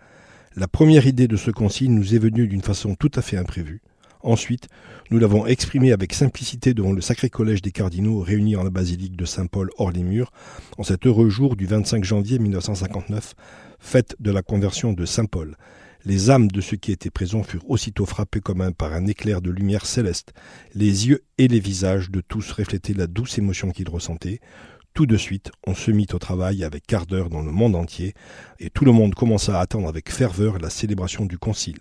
La 0.57 0.69
première 0.69 1.07
idée 1.07 1.29
de 1.29 1.37
ce 1.37 1.51
concile 1.51 1.95
nous 1.95 2.15
est 2.15 2.19
venue 2.19 2.49
d'une 2.49 2.63
façon 2.63 2.95
tout 2.95 3.11
à 3.15 3.23
fait 3.23 3.37
imprévue. 3.37 3.83
Ensuite, 4.23 4.69
nous 5.11 5.19
l'avons 5.19 5.47
exprimée 5.47 5.93
avec 5.93 6.13
simplicité 6.13 6.75
devant 6.75 6.93
le 6.93 7.01
sacré 7.01 7.31
collège 7.31 7.63
des 7.63 7.73
cardinaux 7.73 8.21
réunis 8.21 8.57
en 8.57 8.63
la 8.63 8.71
basilique 8.71 9.17
de 9.17 9.25
Saint-Paul 9.25 9.71
hors 9.79 9.93
les 9.93 10.03
murs, 10.03 10.31
en 10.77 10.83
cet 10.83 11.07
heureux 11.07 11.31
jour 11.31 11.57
du 11.57 11.67
25 11.67 12.05
janvier 12.05 12.39
1959, 12.39 13.35
fête 13.79 14.17
de 14.21 14.31
la 14.31 14.43
conversion 14.43 14.93
de 14.93 15.07
Saint-Paul. 15.07 15.57
Les 16.05 16.31
âmes 16.31 16.49
de 16.49 16.61
ceux 16.61 16.77
qui 16.77 16.93
étaient 16.93 17.11
présents 17.11 17.43
furent 17.43 17.69
aussitôt 17.69 18.07
frappées 18.07 18.41
comme 18.41 18.61
un 18.61 18.73
par 18.73 18.93
un 18.93 19.07
éclair 19.07 19.43
de 19.43 19.51
lumière 19.51 19.87
céleste. 19.87 20.33
Les 20.75 21.09
yeux 21.09 21.25
et 21.39 21.47
les 21.47 21.61
visages 21.61 22.11
de 22.11 22.21
tous 22.21 22.53
reflétaient 22.53 22.95
la 22.95 23.07
douce 23.07 23.39
émotion 23.39 23.71
qu'ils 23.71 23.91
ressentaient. 23.91 24.41
Tout 25.01 25.07
de 25.07 25.17
suite, 25.17 25.51
on 25.67 25.75
se 25.75 25.91
mit 25.91 26.09
au 26.13 26.19
travail 26.19 26.63
avec 26.63 26.93
ardeur 26.93 27.31
dans 27.31 27.41
le 27.41 27.51
monde 27.51 27.75
entier, 27.75 28.13
et 28.59 28.69
tout 28.69 28.85
le 28.85 28.93
monde 28.93 29.15
commença 29.15 29.59
à 29.59 29.63
attendre 29.63 29.89
avec 29.89 30.13
ferveur 30.13 30.59
la 30.59 30.69
célébration 30.69 31.25
du 31.25 31.39
concile. 31.39 31.79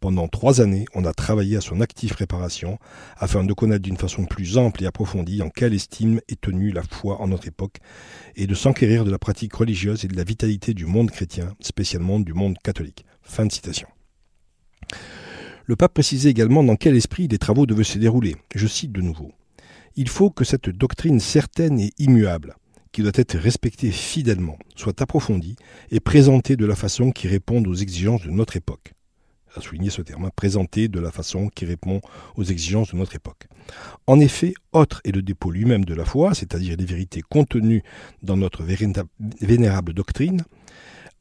Pendant 0.00 0.26
trois 0.26 0.60
années, 0.60 0.84
on 0.92 1.04
a 1.04 1.12
travaillé 1.12 1.56
à 1.56 1.60
son 1.60 1.80
active 1.80 2.14
préparation, 2.14 2.80
afin 3.16 3.44
de 3.44 3.52
connaître 3.52 3.84
d'une 3.84 3.96
façon 3.96 4.24
plus 4.24 4.58
ample 4.58 4.82
et 4.82 4.86
approfondie 4.86 5.40
en 5.40 5.50
quelle 5.50 5.72
estime 5.72 6.20
est 6.26 6.40
tenue 6.40 6.72
la 6.72 6.82
foi 6.82 7.22
en 7.22 7.28
notre 7.28 7.46
époque, 7.46 7.76
et 8.34 8.48
de 8.48 8.56
s'enquérir 8.56 9.04
de 9.04 9.12
la 9.12 9.20
pratique 9.20 9.54
religieuse 9.54 10.04
et 10.04 10.08
de 10.08 10.16
la 10.16 10.24
vitalité 10.24 10.74
du 10.74 10.84
monde 10.84 11.12
chrétien, 11.12 11.54
spécialement 11.60 12.18
du 12.18 12.34
monde 12.34 12.58
catholique. 12.58 13.04
Fin 13.22 13.46
de 13.46 13.52
citation. 13.52 13.86
Le 15.66 15.76
pape 15.76 15.94
précisait 15.94 16.30
également 16.30 16.64
dans 16.64 16.74
quel 16.74 16.96
esprit 16.96 17.28
les 17.28 17.38
travaux 17.38 17.66
devaient 17.66 17.84
se 17.84 17.98
dérouler. 17.98 18.34
Je 18.52 18.66
cite 18.66 18.90
de 18.90 19.00
nouveau. 19.00 19.30
Il 20.00 20.08
faut 20.08 20.30
que 20.30 20.44
cette 20.44 20.70
doctrine 20.70 21.18
certaine 21.18 21.80
et 21.80 21.92
immuable, 21.98 22.54
qui 22.92 23.02
doit 23.02 23.10
être 23.16 23.36
respectée 23.36 23.90
fidèlement, 23.90 24.56
soit 24.76 25.02
approfondie 25.02 25.56
et 25.90 25.98
présentée 25.98 26.54
de 26.54 26.66
la 26.66 26.76
façon 26.76 27.10
qui 27.10 27.26
réponde 27.26 27.66
aux 27.66 27.74
exigences 27.74 28.22
de 28.22 28.30
notre 28.30 28.54
époque. 28.54 28.92
à 29.56 29.60
souligner 29.60 29.90
ce 29.90 30.02
terme, 30.02 30.26
hein, 30.26 30.30
présenté 30.36 30.86
de 30.86 31.00
la 31.00 31.10
façon 31.10 31.48
qui 31.48 31.64
répond 31.64 32.00
aux 32.36 32.44
exigences 32.44 32.92
de 32.92 32.96
notre 32.96 33.16
époque. 33.16 33.48
En 34.06 34.20
effet, 34.20 34.54
autre 34.70 35.00
est 35.04 35.10
le 35.10 35.20
dépôt 35.20 35.50
lui-même 35.50 35.84
de 35.84 35.94
la 35.94 36.04
foi, 36.04 36.32
c'est-à-dire 36.32 36.76
les 36.78 36.84
vérités 36.84 37.22
contenues 37.22 37.82
dans 38.22 38.36
notre 38.36 38.62
vénérable 39.40 39.94
doctrine, 39.94 40.44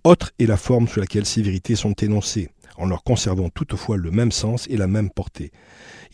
autre 0.03 0.31
est 0.37 0.45
la 0.45 0.55
forme 0.55 0.87
sous 0.87 0.99
laquelle 0.99 1.25
ces 1.25 1.41
vérités 1.41 1.75
sont 1.75 1.93
énoncées, 1.93 2.49
en 2.77 2.85
leur 2.85 3.03
conservant 3.03 3.49
toutefois 3.49 3.97
le 3.97 4.11
même 4.11 4.31
sens 4.31 4.67
et 4.69 4.77
la 4.77 4.87
même 4.87 5.09
portée. 5.09 5.51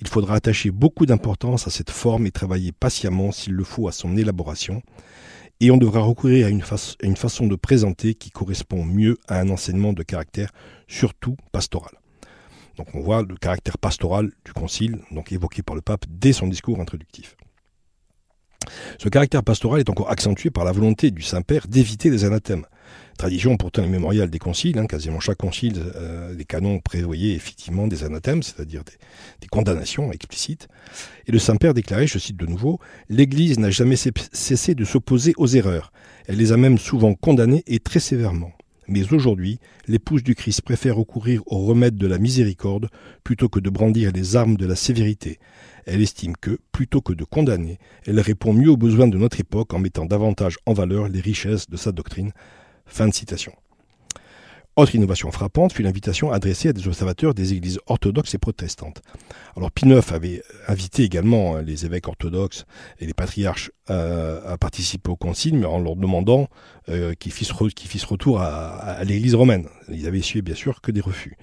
Il 0.01 0.07
faudra 0.07 0.35
attacher 0.35 0.71
beaucoup 0.71 1.05
d'importance 1.05 1.67
à 1.67 1.69
cette 1.69 1.91
forme 1.91 2.25
et 2.25 2.31
travailler 2.31 2.71
patiemment, 2.71 3.31
s'il 3.31 3.53
le 3.53 3.63
faut, 3.63 3.87
à 3.87 3.91
son 3.91 4.17
élaboration, 4.17 4.81
et 5.59 5.71
on 5.71 5.77
devra 5.77 6.01
recourir 6.01 6.47
à 6.47 6.49
une, 6.49 7.15
façon 7.15 7.47
de 7.47 7.55
présenter 7.55 8.15
qui 8.15 8.31
correspond 8.31 8.83
mieux 8.83 9.17
à 9.27 9.39
un 9.39 9.49
enseignement 9.49 9.93
de 9.93 10.03
caractère 10.03 10.49
surtout 10.87 11.37
pastoral. 11.51 11.93
Donc 12.75 12.87
on 12.95 13.01
voit 13.01 13.21
le 13.21 13.35
caractère 13.35 13.77
pastoral 13.77 14.31
du 14.43 14.51
concile, 14.51 14.99
donc 15.11 15.31
évoqué 15.31 15.61
par 15.61 15.75
le 15.75 15.81
pape 15.81 16.05
dès 16.09 16.33
son 16.33 16.47
discours 16.47 16.81
introductif. 16.81 17.37
Ce 18.97 19.09
caractère 19.09 19.43
pastoral 19.43 19.79
est 19.79 19.89
encore 19.89 20.09
accentué 20.09 20.49
par 20.49 20.65
la 20.65 20.71
volonté 20.71 21.11
du 21.11 21.21
Saint-Père 21.21 21.67
d'éviter 21.67 22.09
les 22.09 22.25
anathèmes. 22.25 22.65
Tradition 23.17 23.57
pourtant 23.57 23.83
immémoriale 23.83 24.29
des 24.29 24.39
conciles, 24.39 24.77
hein, 24.77 24.87
quasiment 24.87 25.19
chaque 25.19 25.37
concile, 25.37 25.81
euh, 25.95 26.33
des 26.35 26.45
canons 26.45 26.79
prévoyaient 26.79 27.33
effectivement 27.33 27.87
des 27.87 28.03
anathèmes, 28.03 28.43
c'est-à-dire 28.43 28.83
des, 28.83 28.93
des, 29.41 29.47
condamnations 29.47 30.11
explicites. 30.11 30.67
Et 31.27 31.31
le 31.31 31.39
Saint-Père 31.39 31.73
déclarait, 31.73 32.07
je 32.07 32.17
cite 32.17 32.37
de 32.37 32.45
nouveau, 32.45 32.79
L'Église 33.09 33.59
n'a 33.59 33.69
jamais 33.69 33.95
cessé 33.95 34.75
de 34.75 34.83
s'opposer 34.85 35.33
aux 35.37 35.47
erreurs. 35.47 35.91
Elle 36.27 36.37
les 36.37 36.51
a 36.51 36.57
même 36.57 36.77
souvent 36.77 37.13
condamnées 37.13 37.63
et 37.67 37.79
très 37.79 37.99
sévèrement. 37.99 38.51
Mais 38.87 39.13
aujourd'hui, 39.13 39.59
l'épouse 39.87 40.23
du 40.23 40.35
Christ 40.35 40.61
préfère 40.61 40.97
recourir 40.97 41.41
au 41.45 41.65
remède 41.65 41.95
de 41.95 42.07
la 42.07 42.17
miséricorde 42.17 42.89
plutôt 43.23 43.47
que 43.47 43.59
de 43.59 43.69
brandir 43.69 44.11
les 44.13 44.35
armes 44.35 44.57
de 44.57 44.65
la 44.65 44.75
sévérité. 44.75 45.39
Elle 45.85 46.01
estime 46.01 46.35
que, 46.35 46.59
plutôt 46.71 47.01
que 47.01 47.13
de 47.13 47.23
condamner, 47.23 47.79
elle 48.05 48.19
répond 48.19 48.53
mieux 48.53 48.69
aux 48.69 48.77
besoins 48.77 49.07
de 49.07 49.17
notre 49.17 49.39
époque 49.39 49.73
en 49.73 49.79
mettant 49.79 50.05
davantage 50.05 50.57
en 50.65 50.73
valeur 50.73 51.07
les 51.07 51.21
richesses 51.21 51.69
de 51.69 51.77
sa 51.77 51.91
doctrine. 51.91 52.31
Fin 52.85 53.07
de 53.07 53.13
citation. 53.13 53.53
Autre 54.75 54.95
innovation 54.95 55.31
frappante 55.31 55.71
fut 55.71 55.83
l'invitation 55.83 56.31
adressée 56.31 56.69
à 56.69 56.73
des 56.73 56.87
observateurs 56.87 57.35
des 57.35 57.53
églises 57.53 57.79
orthodoxes 57.85 58.33
et 58.33 58.39
protestantes. 58.39 59.03
Alors 59.55 59.71
Pie 59.71 59.85
IX 59.85 60.11
avait 60.11 60.41
invité 60.67 61.03
également 61.03 61.55
hein, 61.55 61.61
les 61.61 61.85
évêques 61.85 62.07
orthodoxes 62.07 62.65
et 62.97 63.05
les 63.05 63.13
patriarches 63.13 63.69
à, 63.87 64.57
participer 64.59 65.11
au 65.11 65.15
concile, 65.15 65.59
mais 65.59 65.67
en 65.67 65.77
leur 65.77 65.95
demandant 65.95 66.47
euh, 66.89 67.13
qu'ils 67.13 67.31
fissent, 67.31 67.51
retour 67.51 68.41
à, 68.41 69.03
l'église 69.03 69.35
romaine. 69.35 69.67
Ils 69.89 70.07
avaient 70.07 70.17
essuyé 70.17 70.41
bien 70.41 70.55
sûr 70.55 70.81
que 70.81 70.91
des 70.91 71.01
refus. 71.01 71.37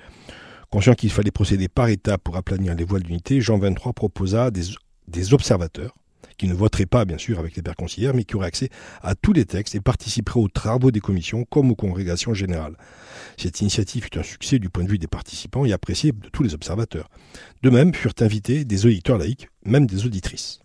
Conscient 0.70 0.94
qu'il 0.94 1.10
fallait 1.10 1.30
procéder 1.30 1.68
par 1.68 1.86
étapes 1.86 2.24
pour 2.24 2.36
aplanir 2.36 2.74
les 2.74 2.84
voiles 2.84 3.04
d'unité, 3.04 3.40
Jean 3.40 3.58
XXIII 3.58 3.92
proposa 3.94 4.50
des 4.50 5.34
observateurs 5.34 5.94
qui 6.40 6.48
ne 6.48 6.54
voteraient 6.54 6.86
pas, 6.86 7.04
bien 7.04 7.18
sûr, 7.18 7.38
avec 7.38 7.54
les 7.54 7.60
pères 7.60 7.76
conciliaires, 7.76 8.14
mais 8.14 8.24
qui 8.24 8.34
auraient 8.34 8.46
accès 8.46 8.70
à 9.02 9.14
tous 9.14 9.34
les 9.34 9.44
textes 9.44 9.74
et 9.74 9.80
participeraient 9.82 10.40
aux 10.40 10.48
travaux 10.48 10.90
des 10.90 11.00
commissions 11.00 11.44
comme 11.44 11.70
aux 11.70 11.74
congrégations 11.74 12.32
générales. 12.32 12.78
Cette 13.36 13.60
initiative 13.60 14.04
fut 14.04 14.18
un 14.18 14.22
succès 14.22 14.58
du 14.58 14.70
point 14.70 14.84
de 14.84 14.88
vue 14.88 14.98
des 14.98 15.06
participants 15.06 15.66
et 15.66 15.74
appréciée 15.74 16.12
de 16.12 16.28
tous 16.30 16.42
les 16.42 16.54
observateurs. 16.54 17.10
De 17.62 17.68
même 17.68 17.92
furent 17.92 18.14
invités 18.20 18.64
des 18.64 18.86
auditeurs 18.86 19.18
laïcs, 19.18 19.50
même 19.66 19.86
des 19.86 20.06
auditrices. 20.06 20.60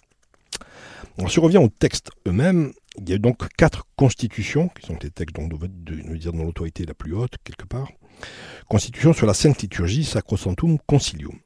On 1.17 1.27
se 1.27 1.41
revient 1.41 1.57
aux 1.57 1.67
textes 1.67 2.09
eux-mêmes. 2.25 2.71
Il 2.97 3.09
y 3.09 3.13
a 3.13 3.17
donc 3.17 3.45
quatre 3.57 3.85
constitutions, 3.97 4.69
qui 4.69 4.87
sont 4.87 4.97
les 5.01 5.11
textes 5.11 5.35
dont, 5.35 5.49
dire, 5.49 6.31
dont 6.31 6.45
l'autorité 6.45 6.85
la 6.85 6.93
plus 6.93 7.13
haute, 7.13 7.33
quelque 7.43 7.65
part. 7.65 7.91
Constitution 8.69 9.11
sur 9.11 9.27
la 9.27 9.33
Sainte 9.33 9.61
Liturgie, 9.61 10.05
Sacrosanctum 10.05 10.77
Concilium. 10.87 11.37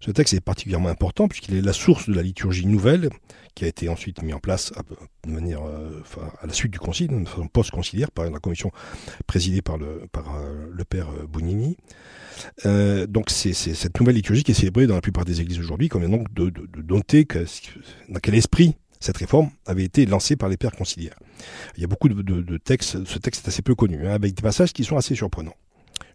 Ce 0.00 0.10
texte 0.10 0.34
est 0.34 0.40
particulièrement 0.40 0.88
important 0.88 1.28
puisqu'il 1.28 1.56
est 1.56 1.60
la 1.60 1.72
source 1.72 2.08
de 2.08 2.14
la 2.14 2.22
liturgie 2.22 2.66
nouvelle 2.66 3.10
qui 3.54 3.64
a 3.64 3.68
été 3.68 3.88
ensuite 3.88 4.22
mis 4.22 4.32
en 4.32 4.38
place 4.38 4.72
à, 4.76 4.82
de 5.26 5.32
manière, 5.32 5.62
euh, 5.66 6.02
à 6.40 6.46
la 6.46 6.52
suite 6.52 6.72
du 6.72 6.78
concile, 6.78 7.08
de 7.08 7.28
façon 7.28 7.48
post-conciliaire, 7.48 8.10
par 8.10 8.30
la 8.30 8.38
commission 8.38 8.70
présidée 9.26 9.62
par 9.62 9.78
le, 9.78 10.02
euh, 10.16 10.84
père 10.88 11.10
euh, 11.10 11.26
Bounini. 11.26 11.76
donc 13.08 13.30
c'est 13.30 13.52
cette 13.52 13.98
nouvelle 14.00 14.14
liturgie 14.14 14.44
qui 14.44 14.52
est 14.52 14.54
célébrée 14.54 14.86
dans 14.86 14.94
la 14.94 15.00
plupart 15.00 15.24
des 15.24 15.40
églises 15.40 15.58
aujourd'hui, 15.58 15.88
comme 15.88 16.08
donc 16.08 16.32
de, 16.32 16.52
noter 16.88 17.26
dans 18.08 18.20
quel 18.20 18.34
esprit 18.34 18.76
cette 18.98 19.16
réforme 19.16 19.50
avait 19.66 19.84
été 19.84 20.06
lancée 20.06 20.36
par 20.36 20.48
les 20.48 20.56
pères 20.56 20.72
conciliaires. 20.72 21.18
Il 21.76 21.80
y 21.80 21.84
a 21.84 21.86
beaucoup 21.86 22.08
de, 22.08 22.22
de 22.22 22.56
textes, 22.58 23.04
ce 23.04 23.18
texte 23.18 23.44
est 23.44 23.48
assez 23.48 23.62
peu 23.62 23.74
connu, 23.74 24.06
hein, 24.06 24.12
avec 24.12 24.34
des 24.34 24.42
passages 24.42 24.72
qui 24.72 24.84
sont 24.84 24.96
assez 24.96 25.14
surprenants. 25.14 25.56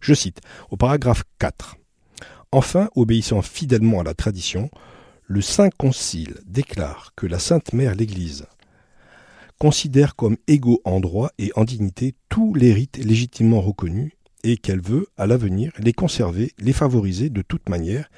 Je 0.01 0.13
cite, 0.13 0.41
au 0.69 0.77
paragraphe 0.77 1.23
4, 1.39 1.77
Enfin, 2.55 2.87
obéissant 2.95 3.41
fidèlement 3.41 3.99
à 3.99 4.03
la 4.05 4.13
tradition, 4.13 4.69
le 5.25 5.41
Saint 5.41 5.69
Concile 5.77 6.37
déclare 6.45 7.11
que 7.17 7.27
la 7.27 7.37
Sainte 7.37 7.73
Mère 7.73 7.95
l'Église 7.95 8.45
considère 9.59 10.15
comme 10.15 10.37
égaux 10.47 10.79
en 10.85 11.01
droit 11.01 11.31
et 11.37 11.51
en 11.57 11.65
dignité 11.65 12.15
tous 12.29 12.53
les 12.53 12.71
rites 12.71 12.95
légitimement 12.95 13.59
reconnus 13.59 14.13
et 14.45 14.55
qu'elle 14.55 14.79
veut, 14.79 15.07
à 15.17 15.27
l'avenir, 15.27 15.73
les 15.79 15.91
conserver, 15.91 16.53
les 16.57 16.71
favoriser 16.71 17.29
de 17.29 17.41
toute 17.41 17.67
manière, 17.67 18.09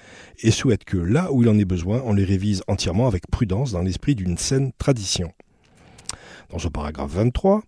et 0.44 0.52
souhaite 0.52 0.84
que, 0.84 0.98
là 0.98 1.32
où 1.32 1.42
il 1.42 1.50
en 1.50 1.58
est 1.58 1.66
besoin, 1.66 2.04
on 2.06 2.14
les 2.14 2.24
révise 2.24 2.62
entièrement 2.68 3.08
avec 3.08 3.26
prudence 3.32 3.72
dans 3.72 3.82
l'esprit 3.82 4.14
d'une 4.14 4.38
saine 4.38 4.72
tradition. 4.78 5.34
Dans 6.52 6.60
ce 6.60 6.68
paragraphe 6.68 7.10
23, 7.10 7.64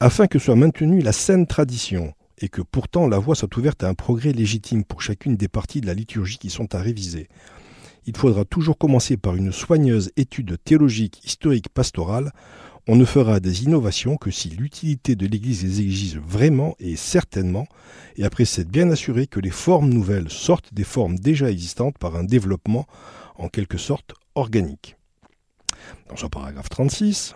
afin 0.00 0.26
que 0.26 0.38
soit 0.38 0.54
maintenue 0.54 1.00
la 1.00 1.12
saine 1.12 1.46
tradition, 1.46 2.12
et 2.38 2.48
que 2.48 2.62
pourtant 2.62 3.08
la 3.08 3.18
voie 3.18 3.34
soit 3.34 3.56
ouverte 3.56 3.82
à 3.84 3.88
un 3.88 3.94
progrès 3.94 4.32
légitime 4.32 4.84
pour 4.84 5.02
chacune 5.02 5.36
des 5.36 5.48
parties 5.48 5.80
de 5.80 5.86
la 5.86 5.94
liturgie 5.94 6.38
qui 6.38 6.50
sont 6.50 6.74
à 6.74 6.80
réviser. 6.80 7.28
Il 8.06 8.16
faudra 8.16 8.44
toujours 8.44 8.76
commencer 8.76 9.16
par 9.16 9.34
une 9.34 9.52
soigneuse 9.52 10.10
étude 10.16 10.58
théologique, 10.62 11.24
historique, 11.24 11.70
pastorale. 11.70 12.32
On 12.86 12.96
ne 12.96 13.06
fera 13.06 13.40
des 13.40 13.64
innovations 13.64 14.16
que 14.16 14.30
si 14.30 14.50
l'utilité 14.50 15.16
de 15.16 15.26
l'Église 15.26 15.62
les 15.62 15.80
exige 15.80 16.18
vraiment 16.18 16.76
et 16.78 16.96
certainement, 16.96 17.66
et 18.16 18.24
après 18.24 18.44
s'être 18.44 18.68
bien 18.68 18.90
assuré 18.90 19.26
que 19.26 19.40
les 19.40 19.50
formes 19.50 19.88
nouvelles 19.88 20.28
sortent 20.28 20.74
des 20.74 20.84
formes 20.84 21.18
déjà 21.18 21.50
existantes 21.50 21.96
par 21.96 22.14
un 22.16 22.24
développement 22.24 22.86
en 23.36 23.48
quelque 23.48 23.78
sorte 23.78 24.12
organique. 24.34 24.96
Dans 26.10 26.16
son 26.16 26.28
paragraphe 26.28 26.68
36, 26.68 27.34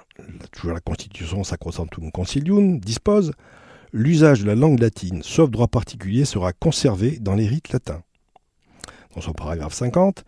toujours 0.53 0.73
la 0.73 0.81
Constitution 0.81 1.45
Sacrosanctum 1.45 2.11
Concilium 2.13 2.79
dispose 2.79 3.33
l'usage 3.93 4.43
de 4.43 4.47
la 4.47 4.55
langue 4.55 4.81
latine, 4.81 5.23
sauf 5.23 5.51
droit 5.51 5.69
particulier, 5.69 6.25
sera 6.25 6.53
conservé 6.53 7.19
dans 7.21 7.35
les 7.35 7.47
rites 7.47 7.73
latins. 7.73 8.03
Dans 9.15 9.21
son 9.21 9.33
paragraphe 9.33 9.75
50, 9.75 10.25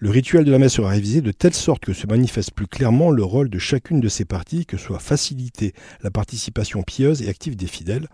le 0.00 0.10
rituel 0.10 0.44
de 0.44 0.52
la 0.52 0.58
messe 0.58 0.74
sera 0.74 0.90
révisé 0.90 1.20
de 1.22 1.32
telle 1.32 1.54
sorte 1.54 1.84
que 1.84 1.92
se 1.92 2.06
manifeste 2.06 2.52
plus 2.52 2.68
clairement 2.68 3.10
le 3.10 3.24
rôle 3.24 3.50
de 3.50 3.58
chacune 3.58 4.00
de 4.00 4.08
ces 4.08 4.24
parties, 4.24 4.64
que 4.64 4.76
soit 4.76 5.00
faciliter 5.00 5.74
la 6.02 6.12
participation 6.12 6.82
pieuse 6.82 7.20
et 7.22 7.28
active 7.28 7.56
des 7.56 7.66
fidèles. 7.66 8.06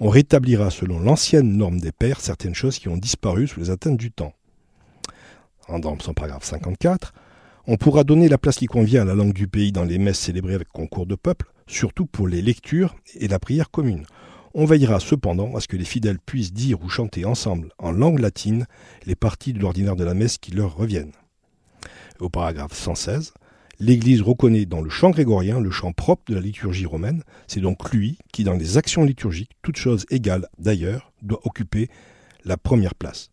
On 0.00 0.08
rétablira, 0.08 0.70
selon 0.70 0.98
l'ancienne 0.98 1.56
norme 1.56 1.78
des 1.78 1.92
pères, 1.92 2.20
certaines 2.20 2.56
choses 2.56 2.80
qui 2.80 2.88
ont 2.88 2.96
disparu 2.96 3.46
sous 3.46 3.60
les 3.60 3.70
atteintes 3.70 3.98
du 3.98 4.10
temps. 4.10 4.32
Dans 5.68 5.98
son 6.00 6.14
paragraphe 6.14 6.44
54, 6.44 7.12
on 7.68 7.76
pourra 7.76 8.02
donner 8.02 8.28
la 8.28 8.38
place 8.38 8.56
qui 8.56 8.66
convient 8.66 9.02
à 9.02 9.04
la 9.04 9.14
langue 9.14 9.34
du 9.34 9.46
pays 9.46 9.70
dans 9.70 9.84
les 9.84 9.98
messes 9.98 10.18
célébrées 10.18 10.54
avec 10.54 10.68
concours 10.68 11.06
de 11.06 11.14
peuple, 11.14 11.52
surtout 11.68 12.06
pour 12.06 12.26
les 12.26 12.42
lectures 12.42 12.96
et 13.14 13.28
la 13.28 13.38
prière 13.38 13.70
commune. 13.70 14.06
On 14.54 14.64
veillera 14.64 15.00
cependant 15.00 15.54
à 15.56 15.60
ce 15.60 15.68
que 15.68 15.76
les 15.76 15.84
fidèles 15.84 16.18
puissent 16.18 16.52
dire 16.52 16.82
ou 16.82 16.88
chanter 16.88 17.24
ensemble 17.24 17.70
en 17.78 17.90
langue 17.90 18.18
latine 18.18 18.66
les 19.06 19.14
parties 19.14 19.52
de 19.52 19.60
l'ordinaire 19.60 19.96
de 19.96 20.04
la 20.04 20.14
messe 20.14 20.38
qui 20.38 20.52
leur 20.52 20.76
reviennent. 20.76 21.12
Au 22.18 22.28
paragraphe 22.28 22.72
116, 22.72 23.34
l'Église 23.78 24.22
reconnaît 24.22 24.66
dans 24.66 24.80
le 24.80 24.90
chant 24.90 25.10
grégorien 25.10 25.60
le 25.60 25.70
chant 25.70 25.92
propre 25.92 26.22
de 26.26 26.34
la 26.34 26.40
liturgie 26.40 26.86
romaine. 26.86 27.22
C'est 27.46 27.60
donc 27.60 27.90
lui 27.92 28.18
qui, 28.32 28.44
dans 28.44 28.54
les 28.54 28.76
actions 28.76 29.04
liturgiques, 29.04 29.56
toutes 29.62 29.76
choses 29.76 30.06
égales 30.10 30.48
d'ailleurs, 30.58 31.12
doit 31.22 31.40
occuper 31.46 31.88
la 32.44 32.56
première 32.56 32.94
place. 32.94 33.30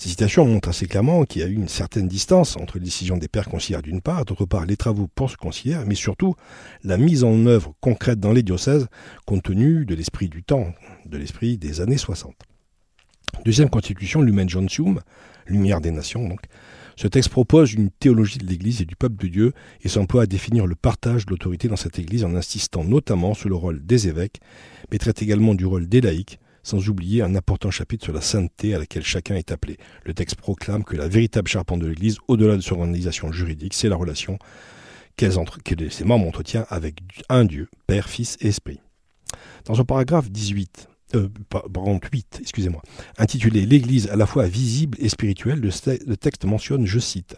Ces 0.00 0.10
citations 0.10 0.46
montrent 0.46 0.68
assez 0.68 0.86
clairement 0.86 1.24
qu'il 1.24 1.42
y 1.42 1.44
a 1.44 1.48
eu 1.48 1.54
une 1.54 1.66
certaine 1.66 2.06
distance 2.06 2.56
entre 2.56 2.78
les 2.78 2.84
décisions 2.84 3.16
des 3.16 3.26
pères 3.26 3.48
conciliaires 3.48 3.82
d'une 3.82 4.00
part, 4.00 4.24
d'autre 4.24 4.46
part 4.46 4.64
les 4.64 4.76
travaux 4.76 5.08
post-conciliaires, 5.08 5.84
mais 5.86 5.96
surtout 5.96 6.36
la 6.84 6.96
mise 6.96 7.24
en 7.24 7.46
œuvre 7.46 7.74
concrète 7.80 8.20
dans 8.20 8.32
les 8.32 8.44
diocèses 8.44 8.86
compte 9.26 9.42
tenu 9.42 9.84
de 9.84 9.96
l'esprit 9.96 10.28
du 10.28 10.44
temps, 10.44 10.72
de 11.04 11.18
l'esprit 11.18 11.58
des 11.58 11.80
années 11.80 11.98
60. 11.98 12.32
Deuxième 13.44 13.70
constitution, 13.70 14.22
Lumen 14.22 14.48
Gentium, 14.48 15.00
Lumière 15.46 15.80
des 15.80 15.90
Nations 15.90 16.28
donc. 16.28 16.42
Ce 16.94 17.08
texte 17.08 17.30
propose 17.30 17.72
une 17.72 17.90
théologie 17.90 18.38
de 18.38 18.46
l'Église 18.46 18.80
et 18.80 18.84
du 18.84 18.94
peuple 18.94 19.16
de 19.16 19.28
Dieu 19.28 19.52
et 19.82 19.88
s'emploie 19.88 20.22
à 20.22 20.26
définir 20.26 20.66
le 20.66 20.76
partage 20.76 21.26
de 21.26 21.30
l'autorité 21.30 21.66
dans 21.66 21.76
cette 21.76 21.98
Église 21.98 22.24
en 22.24 22.36
insistant 22.36 22.84
notamment 22.84 23.34
sur 23.34 23.48
le 23.48 23.56
rôle 23.56 23.84
des 23.84 24.06
évêques, 24.06 24.40
mais 24.92 24.98
traite 24.98 25.22
également 25.22 25.54
du 25.54 25.66
rôle 25.66 25.88
des 25.88 26.00
laïcs, 26.00 26.38
sans 26.62 26.88
oublier 26.88 27.22
un 27.22 27.34
important 27.34 27.70
chapitre 27.70 28.04
sur 28.04 28.12
la 28.12 28.20
sainteté 28.20 28.74
à 28.74 28.78
laquelle 28.78 29.04
chacun 29.04 29.36
est 29.36 29.52
appelé. 29.52 29.78
Le 30.04 30.14
texte 30.14 30.36
proclame 30.36 30.84
que 30.84 30.96
la 30.96 31.08
véritable 31.08 31.48
charpente 31.48 31.80
de 31.80 31.86
l'Église, 31.86 32.18
au-delà 32.28 32.56
de 32.56 32.60
son 32.60 32.80
organisation 32.80 33.32
juridique, 33.32 33.74
c'est 33.74 33.88
la 33.88 33.96
relation 33.96 34.38
que 35.16 35.88
ses 35.90 36.04
membres 36.04 36.26
entretiennent 36.26 36.66
avec 36.68 37.00
un 37.28 37.44
Dieu, 37.44 37.68
Père, 37.86 38.08
Fils 38.08 38.36
et 38.40 38.48
Esprit. 38.48 38.80
Dans 39.64 39.74
son 39.74 39.84
paragraphe 39.84 40.30
18, 40.30 40.88
euh, 41.16 41.28
pardon, 41.48 41.98
8, 42.12 42.38
excusez-moi, 42.40 42.82
intitulé 43.18 43.66
L'Église 43.66 44.08
à 44.08 44.16
la 44.16 44.26
fois 44.26 44.46
visible 44.46 44.96
et 45.00 45.08
spirituelle, 45.08 45.60
le 45.60 46.16
texte 46.16 46.44
mentionne, 46.44 46.86
je 46.86 46.98
cite, 46.98 47.36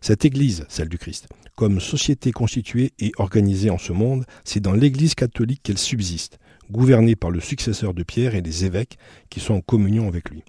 Cette 0.00 0.24
Église, 0.24 0.64
celle 0.68 0.88
du 0.88 0.98
Christ, 0.98 1.28
comme 1.54 1.80
société 1.80 2.32
constituée 2.32 2.92
et 2.98 3.12
organisée 3.18 3.70
en 3.70 3.78
ce 3.78 3.92
monde, 3.92 4.24
c'est 4.44 4.60
dans 4.60 4.72
l'Église 4.72 5.14
catholique 5.14 5.60
qu'elle 5.62 5.78
subsiste, 5.78 6.38
gouvernée 6.70 7.16
par 7.16 7.30
le 7.30 7.40
successeur 7.40 7.94
de 7.94 8.02
Pierre 8.02 8.34
et 8.34 8.42
les 8.42 8.64
évêques 8.64 8.98
qui 9.30 9.40
sont 9.40 9.54
en 9.54 9.60
communion 9.60 10.08
avec 10.08 10.30
lui. 10.30 10.42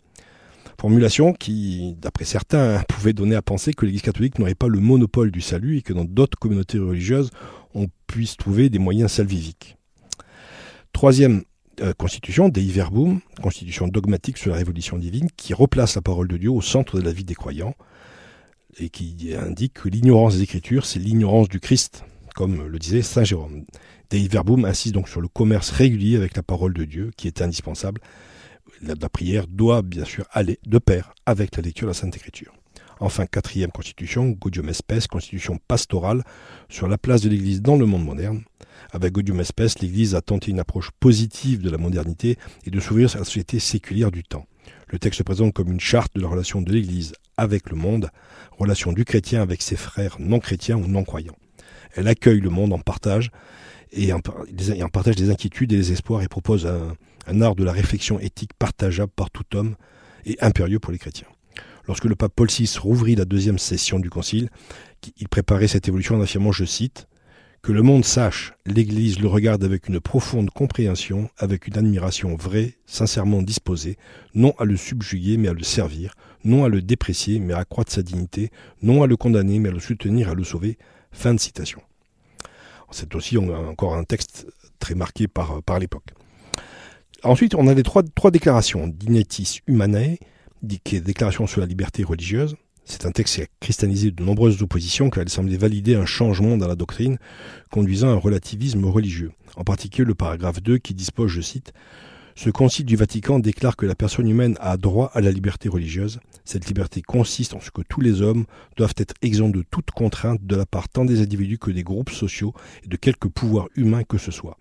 Formulation 0.80 1.34
qui, 1.34 1.96
d'après 2.02 2.26
certains, 2.26 2.84
pouvait 2.90 3.14
donner 3.14 3.36
à 3.36 3.42
penser 3.42 3.74
que 3.74 3.86
l'Église 3.86 4.02
catholique 4.02 4.40
n'aurait 4.40 4.56
pas 4.56 4.68
le 4.68 4.80
monopole 4.80 5.32
du 5.32 5.42
salut 5.42 5.78
et 5.78 5.82
que 5.82 5.94
dans 5.94 6.06
d'autres 6.06 6.38
communautés 6.38 6.80
religieuses, 6.80 7.30
on 7.74 7.88
puisse 8.08 8.38
trouver 8.38 8.70
des 8.70 8.80
moyens 8.80 9.12
salvifiques. 9.12 9.78
Troisième 10.92 11.44
euh, 11.82 11.94
constitution, 11.94 12.50
Dei 12.50 12.70
Verbum, 12.70 13.22
constitution 13.42 13.88
dogmatique 13.88 14.38
sur 14.38 14.52
la 14.52 14.58
révolution 14.58 14.98
divine, 14.98 15.28
qui 15.38 15.54
replace 15.54 15.96
la 15.96 16.02
parole 16.02 16.28
de 16.28 16.38
Dieu 16.38 16.52
au 16.52 16.62
centre 16.62 17.00
de 17.00 17.04
la 17.04 17.12
vie 17.12 17.24
des 17.24 17.36
croyants 17.36 17.76
et 18.80 18.90
qui 18.90 19.34
indique 19.40 19.74
que 19.74 19.90
l'ignorance 19.90 20.36
des 20.36 20.44
Écritures, 20.44 20.86
c'est 20.86 21.00
l'ignorance 21.00 21.48
du 21.48 21.60
Christ, 21.60 22.04
comme 22.36 22.68
le 22.68 22.80
disait 22.80 23.02
Saint 23.02 23.24
Jérôme. 23.24 23.66
Dei 24.10 24.28
Verbum 24.28 24.66
insiste 24.66 24.94
donc 24.94 25.10
sur 25.10 25.22
le 25.22 25.28
commerce 25.28 25.70
régulier 25.72 26.16
avec 26.16 26.36
la 26.36 26.44
parole 26.44 26.74
de 26.74 26.86
Dieu, 26.86 27.12
qui 27.18 27.28
est 27.28 27.42
indispensable. 27.42 28.02
La, 28.82 28.94
la 29.00 29.10
prière 29.10 29.48
doit 29.48 29.82
bien 29.82 30.06
sûr 30.06 30.26
aller 30.32 30.60
de 30.66 30.78
pair 30.78 31.14
avec 31.26 31.56
la 31.56 31.64
lecture 31.64 31.88
de 31.88 31.92
la 31.92 31.94
Sainte 31.94 32.16
Écriture. 32.16 32.54
Enfin, 33.00 33.26
quatrième 33.26 33.72
constitution, 33.72 34.30
Gaudium 34.30 34.70
Espèce, 34.70 35.08
constitution 35.08 35.60
pastorale 35.68 36.24
sur 36.70 36.88
la 36.88 36.98
place 36.98 37.22
de 37.22 37.30
l'Église 37.30 37.62
dans 37.62 37.76
le 37.76 37.86
monde 37.86 38.06
moderne. 38.06 38.44
Avec 38.92 39.14
Gaudium 39.14 39.40
Espèce, 39.40 39.80
l'Église 39.80 40.16
a 40.16 40.22
tenté 40.22 40.52
une 40.52 40.60
approche 40.60 40.92
positive 41.00 41.62
de 41.62 41.70
la 41.70 41.78
modernité 41.78 42.38
et 42.66 42.72
de 42.72 42.80
s'ouvrir 42.80 43.14
à 43.16 43.20
la 43.20 43.26
société 43.26 43.60
séculière 43.60 44.12
du 44.12 44.24
temps. 44.24 44.46
Le 44.88 45.00
texte 45.00 45.18
se 45.18 45.24
présente 45.24 45.54
comme 45.54 45.72
une 45.72 45.80
charte 45.80 46.16
de 46.16 46.22
la 46.22 46.28
relation 46.28 46.62
de 46.62 46.72
l'Église 46.72 47.14
avec 47.36 47.70
le 47.70 47.76
monde, 47.76 48.10
relation 48.58 48.94
du 48.94 49.06
chrétien 49.06 49.42
avec 49.42 49.62
ses 49.62 49.76
frères 49.76 50.18
non 50.20 50.40
chrétiens 50.40 50.78
ou 50.78 50.88
non 50.88 51.04
croyants. 51.04 51.36
Elle 51.96 52.08
accueille 52.08 52.40
le 52.42 52.50
monde 52.50 52.74
en 52.74 52.80
partage 52.80 53.32
et 53.94 54.12
en, 54.14 54.20
partage 54.90 55.16
des 55.16 55.30
inquiétudes 55.30 55.72
et 55.72 55.78
des 55.78 55.92
espoirs 55.92 56.22
et 56.22 56.28
propose 56.28 56.66
un, 56.66 56.96
un 57.28 57.42
art 57.42 57.56
de 57.56 57.64
la 57.64 57.72
réflexion 57.72 58.20
éthique 58.20 58.52
partageable 58.58 59.12
par 59.16 59.30
tout 59.30 59.56
homme 59.56 59.76
et 60.26 60.38
impérieux 60.42 60.80
pour 60.80 60.92
les 60.92 60.98
chrétiens. 60.98 61.28
Lorsque 61.88 62.06
le 62.06 62.16
pape 62.16 62.34
Paul 62.36 62.48
VI 62.48 62.78
rouvrit 62.80 63.16
la 63.16 63.26
deuxième 63.26 63.60
session 63.60 64.00
du 64.00 64.10
Concile, 64.10 64.50
il 65.18 65.28
préparait 65.28 65.68
cette 65.68 65.88
évolution 65.88 66.16
en 66.16 66.22
affirmant, 66.22 66.54
je 66.54 66.64
cite, 66.64 67.08
que 67.62 67.72
le 67.72 67.82
monde 67.82 68.04
sache, 68.04 68.54
l'Église 68.66 69.20
le 69.20 69.28
regarde 69.28 69.64
avec 69.64 69.88
une 69.88 70.00
profonde 70.00 70.50
compréhension, 70.50 71.30
avec 71.38 71.68
une 71.68 71.78
admiration 71.78 72.36
vraie, 72.36 72.76
sincèrement 72.86 73.42
disposée, 73.42 73.98
non 74.34 74.54
à 74.60 74.66
le 74.66 74.76
subjuguer 74.76 75.38
mais 75.38 75.48
à 75.48 75.54
le 75.54 75.64
servir, 75.64 76.14
non 76.44 76.66
à 76.66 76.70
le 76.70 76.82
déprécier 76.82 77.40
mais 77.40 77.54
à 77.54 77.60
accroître 77.60 77.92
sa 77.92 78.02
dignité, 78.02 78.50
non 78.82 79.04
à 79.04 79.08
le 79.08 79.16
condamner 79.16 79.60
mais 79.60 79.70
à 79.70 79.74
le 79.74 79.80
soutenir, 79.80 80.30
à 80.30 80.36
le 80.36 80.44
sauver. 80.44 80.78
Fin 81.12 81.34
de 81.34 81.40
citation. 81.40 81.82
C'est 82.94 83.16
aussi 83.16 83.38
encore 83.38 83.96
un 83.96 84.04
texte 84.04 84.48
très 84.80 84.96
marqué 84.96 85.28
par, 85.28 85.80
l'époque. 85.80 86.14
Ensuite, 87.24 87.56
on 87.56 87.68
a 87.68 87.74
les 87.74 87.84
trois, 87.84 88.04
trois 88.04 88.32
déclarations 88.32 88.88
d'Inetis 88.88 89.62
Humanae, 89.68 90.18
qui 90.84 91.02
Déclaration 91.02 91.48
sur 91.48 91.60
la 91.60 91.68
liberté 91.68 92.04
religieuse, 92.04 92.56
c'est 92.86 93.06
un 93.06 93.12
texte 93.12 93.36
qui 93.36 93.42
a 93.42 93.46
cristallisé 93.60 94.12
de 94.12 94.24
nombreuses 94.24 94.62
oppositions 94.62 95.10
car 95.10 95.24
il 95.24 95.30
semblait 95.30 95.58
valider 95.58 95.96
un 95.96 96.06
changement 96.06 96.58
dans 96.58 96.68
la 96.68 96.76
doctrine 96.76 97.18
conduisant 97.72 98.10
à 98.10 98.12
un 98.12 98.18
relativisme 98.18 98.86
religieux. 98.86 99.32
En 99.56 99.64
particulier 99.64 100.06
le 100.06 100.16
paragraphe 100.16 100.62
2 100.62 100.80
qui 100.80 100.94
dispose, 100.94 101.32
je 101.32 101.42
cite, 101.42 101.74
Ce 102.36 102.50
concile 102.50 102.86
du 102.86 102.96
Vatican 102.96 103.40
déclare 103.40 103.78
que 103.78 103.86
la 103.86 103.96
personne 103.96 104.28
humaine 104.28 104.58
a 104.60 104.76
droit 104.78 105.12
à 105.14 105.22
la 105.22 105.32
liberté 105.32 105.70
religieuse. 105.70 106.20
Cette 106.46 106.68
liberté 106.68 107.02
consiste 107.02 107.54
en 107.54 107.62
ce 107.62 107.72
que 107.72 107.82
tous 107.82 108.02
les 108.02 108.22
hommes 108.22 108.46
doivent 108.76 108.96
être 108.98 109.14
exempts 109.22 109.50
de 109.50 109.64
toute 109.70 109.92
contrainte 109.92 110.46
de 110.46 110.56
la 110.56 110.66
part 110.66 110.90
tant 110.90 111.06
des 111.06 111.22
individus 111.22 111.58
que 111.58 111.72
des 111.72 111.84
groupes 111.84 112.10
sociaux 112.10 112.54
et 112.84 112.88
de 112.88 112.98
quelque 112.98 113.28
pouvoir 113.28 113.70
humain 113.76 114.04
que 114.04 114.18
ce 114.18 114.32
soit. 114.32 114.58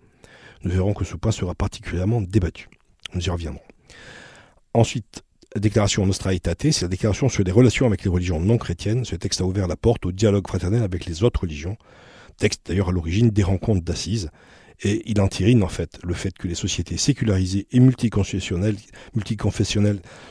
Nous 0.63 0.71
verrons 0.71 0.93
que 0.93 1.03
ce 1.03 1.15
point 1.15 1.31
sera 1.31 1.53
particulièrement 1.55 2.21
débattu. 2.21 2.69
Nous 3.13 3.25
y 3.25 3.29
reviendrons. 3.29 3.63
Ensuite, 4.73 5.23
la 5.53 5.61
déclaration 5.61 6.05
Nostra 6.05 6.33
Aetate, 6.33 6.71
c'est 6.71 6.83
la 6.83 6.87
déclaration 6.87 7.29
sur 7.29 7.43
les 7.43 7.51
relations 7.51 7.85
avec 7.85 8.03
les 8.03 8.09
religions 8.09 8.39
non 8.39 8.57
chrétiennes. 8.57 9.05
Ce 9.05 9.15
texte 9.15 9.41
a 9.41 9.45
ouvert 9.45 9.67
la 9.67 9.75
porte 9.75 10.05
au 10.05 10.11
dialogue 10.11 10.47
fraternel 10.47 10.81
avec 10.81 11.05
les 11.05 11.23
autres 11.23 11.41
religions. 11.41 11.77
Texte 12.37 12.61
d'ailleurs 12.65 12.89
à 12.89 12.91
l'origine 12.91 13.29
des 13.29 13.43
rencontres 13.43 13.83
d'assises. 13.83 14.31
Et 14.83 15.01
il 15.05 15.21
entérine 15.21 15.63
en 15.63 15.69
fait 15.69 15.99
le 16.03 16.13
fait 16.13 16.37
que 16.37 16.47
les 16.47 16.55
sociétés 16.55 16.97
sécularisées 16.97 17.67
et 17.71 17.79
multiconfessionnelles, 17.79 18.77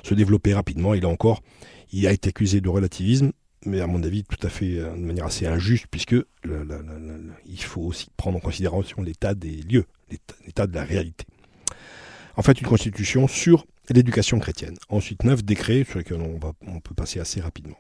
se 0.02 0.14
développaient 0.14 0.54
rapidement. 0.54 0.94
Et 0.94 1.00
là 1.00 1.08
encore, 1.08 1.42
il 1.92 2.06
a 2.06 2.12
été 2.12 2.28
accusé 2.28 2.60
de 2.60 2.68
relativisme, 2.68 3.32
mais 3.64 3.80
à 3.80 3.86
mon 3.86 4.02
avis 4.02 4.24
tout 4.24 4.46
à 4.46 4.50
fait 4.50 4.78
euh, 4.78 4.92
de 4.92 5.00
manière 5.00 5.26
assez 5.26 5.46
injuste, 5.46 5.86
puisque 5.90 6.16
il 6.44 7.62
faut 7.62 7.82
aussi 7.82 8.08
prendre 8.16 8.36
en 8.36 8.40
considération 8.40 9.02
l'état 9.02 9.34
des 9.34 9.62
lieux, 9.62 9.86
l'état 10.46 10.66
de 10.66 10.74
la 10.74 10.84
réalité. 10.84 11.24
En 12.36 12.42
fait, 12.42 12.60
une 12.60 12.66
constitution 12.66 13.28
sur 13.28 13.66
l'éducation 13.90 14.38
chrétienne. 14.38 14.76
Ensuite, 14.88 15.22
neuf 15.24 15.44
décrets 15.44 15.84
sur 15.84 15.98
lesquels 15.98 16.20
on 16.20 16.80
peut 16.80 16.94
passer 16.94 17.20
assez 17.20 17.40
rapidement. 17.40 17.76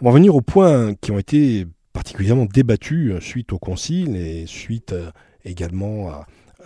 On 0.00 0.06
va 0.06 0.12
venir 0.12 0.34
aux 0.34 0.40
points 0.40 0.94
qui 0.94 1.10
ont 1.10 1.18
été 1.18 1.66
particulièrement 2.00 2.46
débattus 2.46 3.12
euh, 3.12 3.20
suite 3.20 3.52
au 3.52 3.58
concile 3.58 4.16
et 4.16 4.46
suite 4.46 4.92
euh, 4.92 5.10
également 5.44 6.10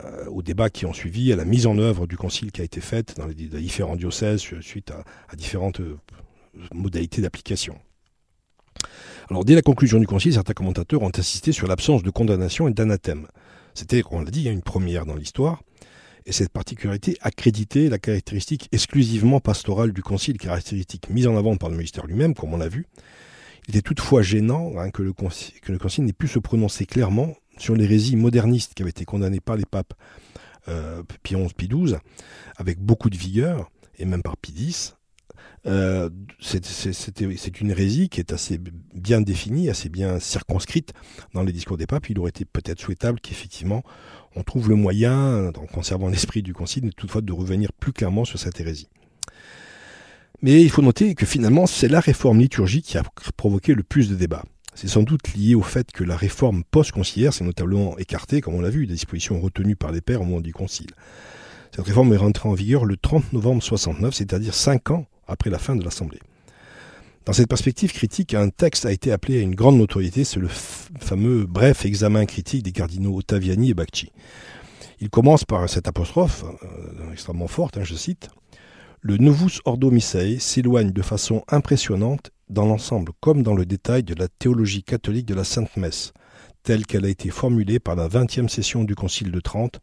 euh, 0.04 0.26
aux 0.26 0.42
débats 0.42 0.70
qui 0.70 0.86
ont 0.86 0.92
suivi, 0.92 1.32
à 1.32 1.36
la 1.36 1.44
mise 1.44 1.66
en 1.66 1.76
œuvre 1.76 2.06
du 2.06 2.16
concile 2.16 2.52
qui 2.52 2.60
a 2.60 2.64
été 2.64 2.80
faite 2.80 3.16
dans 3.16 3.26
les, 3.26 3.34
différents 3.34 3.96
diocèses 3.96 4.38
suite 4.38 4.92
à, 4.92 5.34
différentes 5.34 5.80
modalités 6.72 7.20
d'application. 7.20 7.76
Alors 9.28 9.44
dès 9.44 9.56
la 9.56 9.62
conclusion 9.62 9.98
du 9.98 10.06
concile, 10.06 10.34
certains 10.34 10.52
commentateurs 10.52 11.02
ont 11.02 11.10
insisté 11.18 11.50
sur 11.50 11.66
l'absence 11.66 12.04
de 12.04 12.10
condamnation 12.10 12.68
et 12.68 12.72
d'anathème. 12.72 13.26
C'était, 13.74 14.04
on 14.12 14.20
l'a 14.20 14.30
dit, 14.30 14.48
une 14.48 14.62
première 14.62 15.04
dans 15.04 15.16
l'histoire. 15.16 15.62
Et 16.26 16.32
cette 16.32 16.50
particularité 16.50 17.16
accréditait 17.20 17.88
la 17.88 17.98
caractéristique 17.98 18.68
exclusivement 18.70 19.40
pastorale 19.40 19.92
du 19.92 20.02
concile, 20.02 20.38
caractéristique 20.38 21.10
mise 21.10 21.26
en 21.26 21.36
avant 21.36 21.56
par 21.56 21.70
le 21.70 21.76
ministère 21.76 22.06
lui-même, 22.06 22.34
comme 22.34 22.54
on 22.54 22.58
l'a 22.58 22.68
vu. 22.68 22.86
Il 23.68 23.76
était 23.76 23.82
toutefois 23.82 24.22
gênant 24.22 24.72
hein, 24.78 24.90
que, 24.90 25.02
le 25.02 25.12
concile, 25.12 25.58
que 25.60 25.72
le 25.72 25.78
concile 25.78 26.04
n'ait 26.04 26.12
pu 26.12 26.28
se 26.28 26.38
prononcer 26.38 26.86
clairement 26.86 27.34
sur 27.56 27.74
l'hérésie 27.74 28.16
moderniste 28.16 28.74
qui 28.74 28.82
avait 28.82 28.90
été 28.90 29.04
condamnée 29.04 29.40
par 29.40 29.56
les 29.56 29.64
papes 29.64 29.94
euh, 30.68 31.02
Pie 31.22 31.34
XI, 31.34 31.54
Pie 31.54 31.68
XII, 31.68 31.96
avec 32.56 32.78
beaucoup 32.78 33.10
de 33.10 33.16
vigueur, 33.16 33.70
et 33.98 34.04
même 34.04 34.22
par 34.22 34.36
Pie 34.36 34.54
X. 34.56 34.96
Euh, 35.66 36.10
c'est 36.40 37.60
une 37.60 37.70
hérésie 37.70 38.10
qui 38.10 38.20
est 38.20 38.32
assez 38.32 38.58
bien 38.94 39.22
définie, 39.22 39.70
assez 39.70 39.88
bien 39.88 40.20
circonscrite 40.20 40.92
dans 41.32 41.42
les 41.42 41.52
discours 41.52 41.78
des 41.78 41.86
papes. 41.86 42.10
Il 42.10 42.18
aurait 42.18 42.30
été 42.30 42.44
peut-être 42.44 42.80
souhaitable 42.80 43.18
qu'effectivement 43.20 43.82
on 44.36 44.42
trouve 44.42 44.68
le 44.68 44.74
moyen, 44.74 45.48
en 45.48 45.66
conservant 45.66 46.08
l'esprit 46.08 46.42
du 46.42 46.52
concile, 46.52 46.92
toutefois 46.94 47.22
de 47.22 47.32
revenir 47.32 47.72
plus 47.72 47.92
clairement 47.92 48.24
sur 48.24 48.38
cette 48.38 48.60
hérésie. 48.60 48.88
Mais 50.42 50.62
il 50.62 50.70
faut 50.70 50.82
noter 50.82 51.14
que 51.14 51.26
finalement, 51.26 51.66
c'est 51.66 51.88
la 51.88 52.00
réforme 52.00 52.40
liturgique 52.40 52.86
qui 52.86 52.98
a 52.98 53.02
provoqué 53.36 53.74
le 53.74 53.82
plus 53.82 54.08
de 54.08 54.14
débats. 54.14 54.44
C'est 54.74 54.88
sans 54.88 55.02
doute 55.02 55.34
lié 55.34 55.54
au 55.54 55.62
fait 55.62 55.92
que 55.92 56.02
la 56.02 56.16
réforme 56.16 56.64
post-conciliaire 56.64 57.32
s'est 57.32 57.44
notablement 57.44 57.96
écartée, 57.98 58.40
comme 58.40 58.54
on 58.54 58.60
l'a 58.60 58.70
vu, 58.70 58.86
des 58.86 58.94
dispositions 58.94 59.40
retenues 59.40 59.76
par 59.76 59.92
les 59.92 60.00
pères 60.00 60.20
au 60.20 60.24
moment 60.24 60.40
du 60.40 60.52
concile. 60.52 60.90
Cette 61.74 61.86
réforme 61.86 62.12
est 62.12 62.18
rentrée 62.18 62.48
en 62.48 62.54
vigueur 62.54 62.84
le 62.84 62.96
30 62.96 63.32
novembre 63.32 63.62
69, 63.62 64.14
c'est-à-dire 64.14 64.54
cinq 64.54 64.90
ans 64.90 65.06
après 65.26 65.50
la 65.50 65.58
fin 65.58 65.76
de 65.76 65.84
l'Assemblée. 65.84 66.20
Dans 67.24 67.32
cette 67.32 67.48
perspective 67.48 67.92
critique, 67.92 68.34
un 68.34 68.50
texte 68.50 68.84
a 68.84 68.92
été 68.92 69.10
appelé 69.10 69.38
à 69.38 69.40
une 69.40 69.54
grande 69.54 69.78
notoriété, 69.78 70.24
c'est 70.24 70.40
le 70.40 70.48
fameux 70.48 71.46
bref 71.46 71.86
examen 71.86 72.26
critique 72.26 72.62
des 72.62 72.72
cardinaux 72.72 73.16
Ottaviani 73.16 73.70
et 73.70 73.74
Bacci. 73.74 74.12
Il 75.00 75.08
commence 75.08 75.44
par 75.44 75.68
cette 75.68 75.88
apostrophe, 75.88 76.44
euh, 76.62 77.12
extrêmement 77.12 77.48
forte, 77.48 77.78
hein, 77.78 77.84
je 77.84 77.94
cite, 77.94 78.28
Le 79.06 79.18
Novus 79.18 79.60
Ordo 79.66 79.90
Missae 79.90 80.38
s'éloigne 80.38 80.90
de 80.90 81.02
façon 81.02 81.44
impressionnante 81.48 82.30
dans 82.48 82.64
l'ensemble 82.64 83.12
comme 83.20 83.42
dans 83.42 83.54
le 83.54 83.66
détail 83.66 84.02
de 84.02 84.14
la 84.14 84.28
théologie 84.28 84.82
catholique 84.82 85.26
de 85.26 85.34
la 85.34 85.44
Sainte 85.44 85.76
Messe, 85.76 86.14
telle 86.62 86.86
qu'elle 86.86 87.04
a 87.04 87.10
été 87.10 87.28
formulée 87.28 87.78
par 87.78 87.96
la 87.96 88.08
vingtième 88.08 88.48
session 88.48 88.82
du 88.82 88.94
Concile 88.94 89.30
de 89.30 89.40
Trente, 89.40 89.82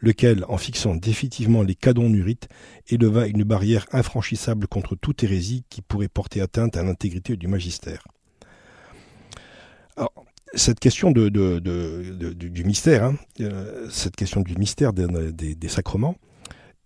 lequel, 0.00 0.44
en 0.48 0.58
fixant 0.58 0.94
définitivement 0.94 1.62
les 1.62 1.74
cadons 1.74 2.10
nurites, 2.10 2.50
éleva 2.90 3.26
une 3.26 3.42
barrière 3.42 3.86
infranchissable 3.90 4.68
contre 4.68 4.96
toute 4.96 5.24
hérésie 5.24 5.64
qui 5.70 5.80
pourrait 5.80 6.08
porter 6.08 6.42
atteinte 6.42 6.76
à 6.76 6.82
l'intégrité 6.82 7.38
du 7.38 7.48
magistère. 7.48 8.06
cette 10.52 10.78
question 10.78 11.10
du 11.10 12.64
mystère, 12.66 13.04
hein, 13.04 13.16
euh, 13.40 13.88
cette 13.88 14.14
question 14.14 14.42
du 14.42 14.56
mystère 14.56 14.92
des, 14.92 15.68
sacrements, 15.68 16.18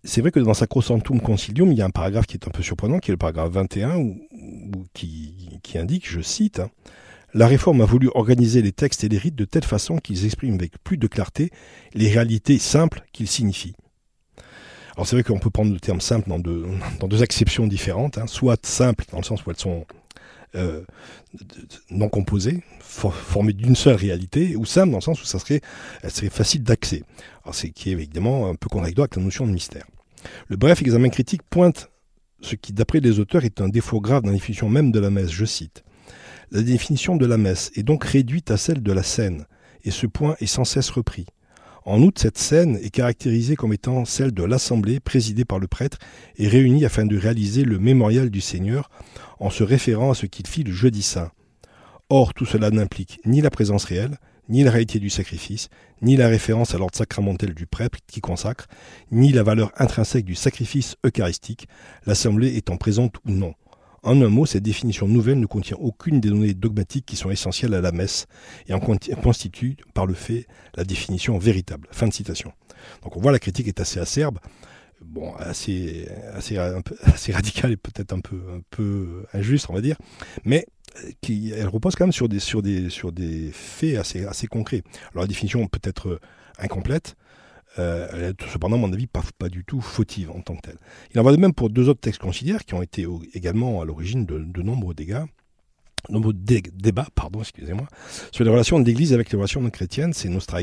c'est 0.03 0.21
vrai 0.21 0.31
que 0.31 0.39
dans 0.39 0.53
Sacrosanctum 0.53 1.21
Concilium, 1.21 1.71
il 1.71 1.77
y 1.77 1.81
a 1.81 1.85
un 1.85 1.89
paragraphe 1.89 2.27
qui 2.27 2.35
est 2.35 2.47
un 2.47 2.51
peu 2.51 2.61
surprenant, 2.61 2.99
qui 2.99 3.11
est 3.11 3.13
le 3.13 3.17
paragraphe 3.17 3.51
21, 3.51 3.97
où, 3.97 4.19
qui, 4.93 5.61
indique, 5.75 6.09
je 6.09 6.21
cite, 6.21 6.59
hein, 6.59 6.69
la 7.33 7.47
réforme 7.47 7.81
a 7.81 7.85
voulu 7.85 8.09
organiser 8.13 8.61
les 8.61 8.73
textes 8.73 9.03
et 9.03 9.09
les 9.09 9.17
rites 9.17 9.35
de 9.35 9.45
telle 9.45 9.63
façon 9.63 9.97
qu'ils 9.97 10.25
expriment 10.25 10.55
avec 10.55 10.73
plus 10.83 10.97
de 10.97 11.07
clarté 11.07 11.51
les 11.93 12.09
réalités 12.09 12.59
simples 12.59 13.03
qu'ils 13.11 13.27
signifient. 13.27 13.75
Alors 14.95 15.07
c'est 15.07 15.15
vrai 15.15 15.23
qu'on 15.23 15.39
peut 15.39 15.49
prendre 15.49 15.73
le 15.73 15.79
terme 15.79 16.01
simple 16.01 16.29
dans 16.29 16.37
deux, 16.37 16.67
dans 16.99 17.07
deux 17.07 17.23
différentes, 17.65 18.19
hein. 18.19 18.27
soit 18.27 18.63
simple 18.65 19.05
dans 19.11 19.17
le 19.17 19.23
sens 19.23 19.43
où 19.43 19.49
elles 19.49 19.57
sont 19.57 19.85
euh, 20.55 20.83
non 21.89 22.09
composées, 22.09 22.61
formées 22.79 23.53
d'une 23.53 23.75
seule 23.75 23.95
réalité, 23.95 24.55
ou 24.55 24.65
simple 24.65 24.91
dans 24.91 24.97
le 24.97 25.01
sens 25.01 25.21
où 25.21 25.25
ça 25.25 25.39
serait, 25.39 25.61
elle 26.01 26.11
serait 26.11 26.29
facile 26.29 26.63
d'accès. 26.63 27.03
Alors 27.43 27.55
c'est 27.55 27.69
qui 27.69 27.89
est 27.89 27.93
évidemment 27.93 28.49
un 28.49 28.55
peu 28.55 28.69
contradictoire 28.69 29.05
avec 29.05 29.15
la 29.15 29.23
notion 29.23 29.47
de 29.47 29.51
mystère. 29.51 29.85
Le 30.47 30.55
bref 30.55 30.81
examen 30.81 31.09
critique 31.09 31.43
pointe 31.43 31.89
ce 32.43 32.55
qui, 32.55 32.73
d'après 32.73 32.99
les 32.99 33.19
auteurs, 33.19 33.45
est 33.45 33.61
un 33.61 33.69
défaut 33.69 34.01
grave 34.01 34.23
dans 34.23 34.29
la 34.29 34.35
définition 34.35 34.69
même 34.69 34.91
de 34.91 34.99
la 34.99 35.09
messe. 35.09 35.31
Je 35.31 35.45
cite 35.45 35.83
La 36.51 36.61
définition 36.61 37.15
de 37.15 37.25
la 37.25 37.37
messe 37.37 37.71
est 37.75 37.83
donc 37.83 38.03
réduite 38.03 38.51
à 38.51 38.57
celle 38.57 38.83
de 38.83 38.91
la 38.91 39.03
scène, 39.03 39.45
et 39.83 39.91
ce 39.91 40.05
point 40.07 40.35
est 40.39 40.45
sans 40.45 40.65
cesse 40.65 40.89
repris. 40.89 41.25
En 41.85 42.01
outre, 42.01 42.21
cette 42.21 42.37
scène 42.37 42.77
est 42.81 42.89
caractérisée 42.89 43.55
comme 43.55 43.73
étant 43.73 44.05
celle 44.05 44.31
de 44.31 44.43
l'assemblée 44.43 45.01
présidée 45.01 45.43
par 45.43 45.59
le 45.59 45.67
prêtre 45.67 45.97
et 46.37 46.47
réunie 46.47 46.85
afin 46.85 47.05
de 47.05 47.17
réaliser 47.17 47.63
le 47.65 47.77
mémorial 47.77 48.29
du 48.29 48.39
Seigneur 48.39 48.89
en 49.39 49.49
se 49.49 49.63
référant 49.63 50.11
à 50.11 50.15
ce 50.15 50.25
qu'il 50.25 50.47
fit 50.47 50.63
le 50.63 50.71
jeudi 50.71 51.01
saint. 51.01 51.31
Or, 52.09 52.33
tout 52.33 52.45
cela 52.45 52.71
n'implique 52.71 53.19
ni 53.25 53.41
la 53.41 53.49
présence 53.49 53.83
réelle, 53.83 54.17
ni 54.47 54.63
la 54.63 54.71
réalité 54.71 54.99
du 54.99 55.09
sacrifice, 55.09 55.69
ni 56.01 56.15
la 56.15 56.27
référence 56.27 56.73
à 56.73 56.77
l'ordre 56.77 56.95
sacramentel 56.95 57.53
du 57.53 57.65
prêtre 57.65 57.99
qui 58.07 58.21
consacre, 58.21 58.67
ni 59.11 59.31
la 59.33 59.43
valeur 59.43 59.71
intrinsèque 59.77 60.25
du 60.25 60.35
sacrifice 60.35 60.95
eucharistique, 61.05 61.67
l'assemblée 62.05 62.55
étant 62.55 62.77
présente 62.77 63.15
ou 63.25 63.31
non. 63.31 63.53
En 64.03 64.21
un 64.21 64.27
mot, 64.27 64.45
cette 64.45 64.63
définition 64.63 65.07
nouvelle 65.07 65.39
ne 65.39 65.45
contient 65.45 65.77
aucune 65.79 66.19
des 66.19 66.29
données 66.29 66.53
dogmatiques 66.53 67.05
qui 67.05 67.15
sont 67.15 67.31
essentielles 67.31 67.73
à 67.73 67.79
la 67.79 67.93
messe 67.93 68.27
et 68.67 68.73
en 68.73 68.79
constitue 68.79 69.77
par 69.93 70.05
le 70.05 70.13
fait 70.13 70.45
la 70.75 70.83
définition 70.83 71.37
véritable. 71.37 71.87
Fin 71.91 72.07
de 72.07 72.13
citation. 72.13 72.51
Donc 73.01 73.15
on 73.15 73.21
voit 73.21 73.31
la 73.31 73.39
critique 73.39 73.69
est 73.69 73.79
assez 73.79 74.01
acerbe, 74.01 74.39
bon, 75.01 75.33
assez, 75.35 76.09
assez, 76.33 76.57
assez 77.03 77.31
radicale 77.31 77.71
et 77.71 77.77
peut-être 77.77 78.11
un 78.11 78.19
peu, 78.19 78.41
un 78.53 78.61
peu 78.69 79.25
injuste, 79.33 79.67
on 79.69 79.73
va 79.73 79.81
dire, 79.81 79.95
mais 80.43 80.65
qui, 81.21 81.51
elle 81.55 81.67
repose 81.67 81.95
quand 81.95 82.05
même 82.05 82.11
sur 82.11 82.27
des, 82.27 82.39
sur 82.39 82.61
des, 82.61 82.89
sur 82.89 83.13
des 83.13 83.51
faits 83.53 83.97
assez, 83.97 84.25
assez 84.25 84.47
concrets. 84.47 84.83
Alors 85.13 85.23
la 85.23 85.27
définition 85.27 85.65
peut 85.67 85.79
être 85.81 86.19
incomplète, 86.59 87.15
euh, 87.79 88.29
est 88.29 88.47
cependant, 88.47 88.75
à 88.75 88.79
mon 88.79 88.93
avis, 88.93 89.07
pas, 89.07 89.49
du 89.49 89.63
tout 89.63 89.81
fautive 89.81 90.31
en 90.31 90.41
tant 90.41 90.55
que 90.55 90.61
telle. 90.61 90.77
Il 91.13 91.19
en 91.19 91.23
va 91.23 91.31
de 91.31 91.37
même 91.37 91.53
pour 91.53 91.69
deux 91.69 91.89
autres 91.89 92.01
textes 92.01 92.21
considères 92.21 92.65
qui 92.65 92.73
ont 92.73 92.81
été 92.81 93.07
également 93.33 93.81
à 93.81 93.85
l'origine 93.85 94.25
de, 94.25 94.61
nombreux 94.61 94.93
dégâts 94.93 95.23
nombreux 96.09 96.33
débats, 96.33 97.07
pardon, 97.15 97.39
excusez-moi, 97.39 97.87
sur 98.33 98.43
les 98.43 98.49
relations 98.49 98.77
de 98.77 98.85
l'Église 98.85 99.13
avec 99.13 99.31
les 99.31 99.37
relations 99.37 99.61
non 99.61 99.69
chrétiennes, 99.69 100.11
c'est 100.11 100.27
Nostra 100.27 100.59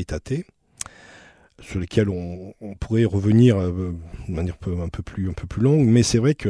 sur 1.59 1.79
lesquels 1.79 2.09
on, 2.09 2.53
pourrait 2.79 3.05
revenir 3.05 3.57
euh, 3.57 3.93
de 4.27 4.33
manière 4.33 4.55
un 4.67 4.89
peu, 4.89 5.01
plus, 5.01 5.33
longue, 5.57 5.85
mais 5.87 6.03
c'est 6.03 6.19
vrai 6.19 6.35
que 6.35 6.49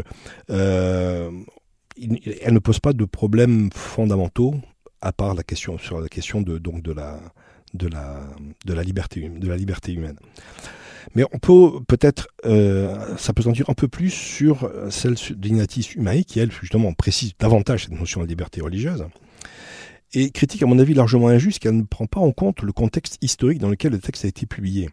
euh, 0.50 1.32
ne 1.98 2.60
pose 2.60 2.80
pas 2.80 2.92
de 2.94 3.06
problèmes 3.06 3.70
fondamentaux 3.74 4.56
à 5.02 5.12
part 5.12 5.34
la 5.34 5.44
question 5.44 5.78
sur 5.78 6.00
la 6.00 6.10
question 6.10 6.42
de 6.42 6.58
donc 6.58 6.82
de 6.84 6.92
la 6.92 7.20
de 7.74 7.88
la 7.88 8.22
de 8.66 8.74
la 8.74 8.84
liberté 8.84 9.94
humaine. 9.94 10.18
Mais 11.16 11.24
on 11.34 11.40
peut 11.40 11.84
peut-être 11.88 12.28
euh, 12.46 13.16
un 13.68 13.74
peu 13.74 13.88
plus 13.88 14.12
sur 14.12 14.72
celle 14.90 15.16
d'Ignatis 15.36 15.94
Humae 15.96 16.24
qui 16.24 16.40
elle 16.40 16.52
justement 16.52 16.94
précise 16.94 17.34
davantage 17.40 17.86
cette 17.86 18.00
notion 18.00 18.22
de 18.22 18.28
liberté 18.28 18.62
religieuse 18.62 19.06
et 20.14 20.32
critique 20.32 20.64
à 20.64 20.66
mon 20.66 20.80
avis 20.80 20.94
largement 20.94 21.28
injuste 21.28 21.60
qu'elle 21.60 21.78
ne 21.78 21.84
prend 21.84 22.06
pas 22.06 22.20
en 22.20 22.32
compte 22.32 22.62
le 22.62 22.74
contexte 22.74 23.18
historique 23.22 23.60
dans 23.60 23.70
lequel 23.70 23.92
le 23.92 24.00
texte 24.00 24.26
a 24.26 24.28
été 24.28 24.46
publié. 24.46 24.90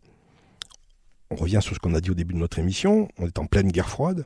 On 1.31 1.37
revient 1.37 1.61
sur 1.61 1.75
ce 1.75 1.81
qu'on 1.81 1.95
a 1.95 2.01
dit 2.01 2.11
au 2.11 2.15
début 2.15 2.35
de 2.35 2.39
notre 2.39 2.59
émission, 2.59 3.09
on 3.19 3.27
est 3.27 3.39
en 3.39 3.47
pleine 3.47 3.71
guerre 3.71 3.89
froide, 3.89 4.25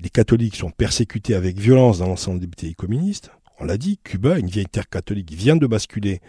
les 0.00 0.10
catholiques 0.10 0.56
sont 0.56 0.70
persécutés 0.70 1.34
avec 1.34 1.58
violence 1.58 1.98
dans 1.98 2.08
l'ensemble 2.08 2.40
des 2.40 2.48
pays 2.48 2.74
communistes. 2.74 3.30
On 3.60 3.64
l'a 3.64 3.76
dit, 3.76 3.98
Cuba, 4.02 4.38
une 4.38 4.48
vieille 4.48 4.66
terre 4.66 4.88
catholique, 4.88 5.32
vient 5.32 5.56
de 5.56 5.66
basculer 5.66 6.20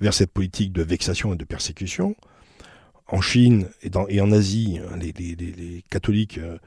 vers 0.00 0.14
cette 0.14 0.32
politique 0.32 0.72
de 0.72 0.82
vexation 0.82 1.34
et 1.34 1.36
de 1.36 1.44
persécution. 1.44 2.16
En 3.06 3.20
Chine 3.20 3.68
et, 3.82 4.20
en 4.20 4.32
Asie, 4.32 4.80
les, 4.98 5.84
catholiques, 5.90 6.38
euh, 6.38 6.58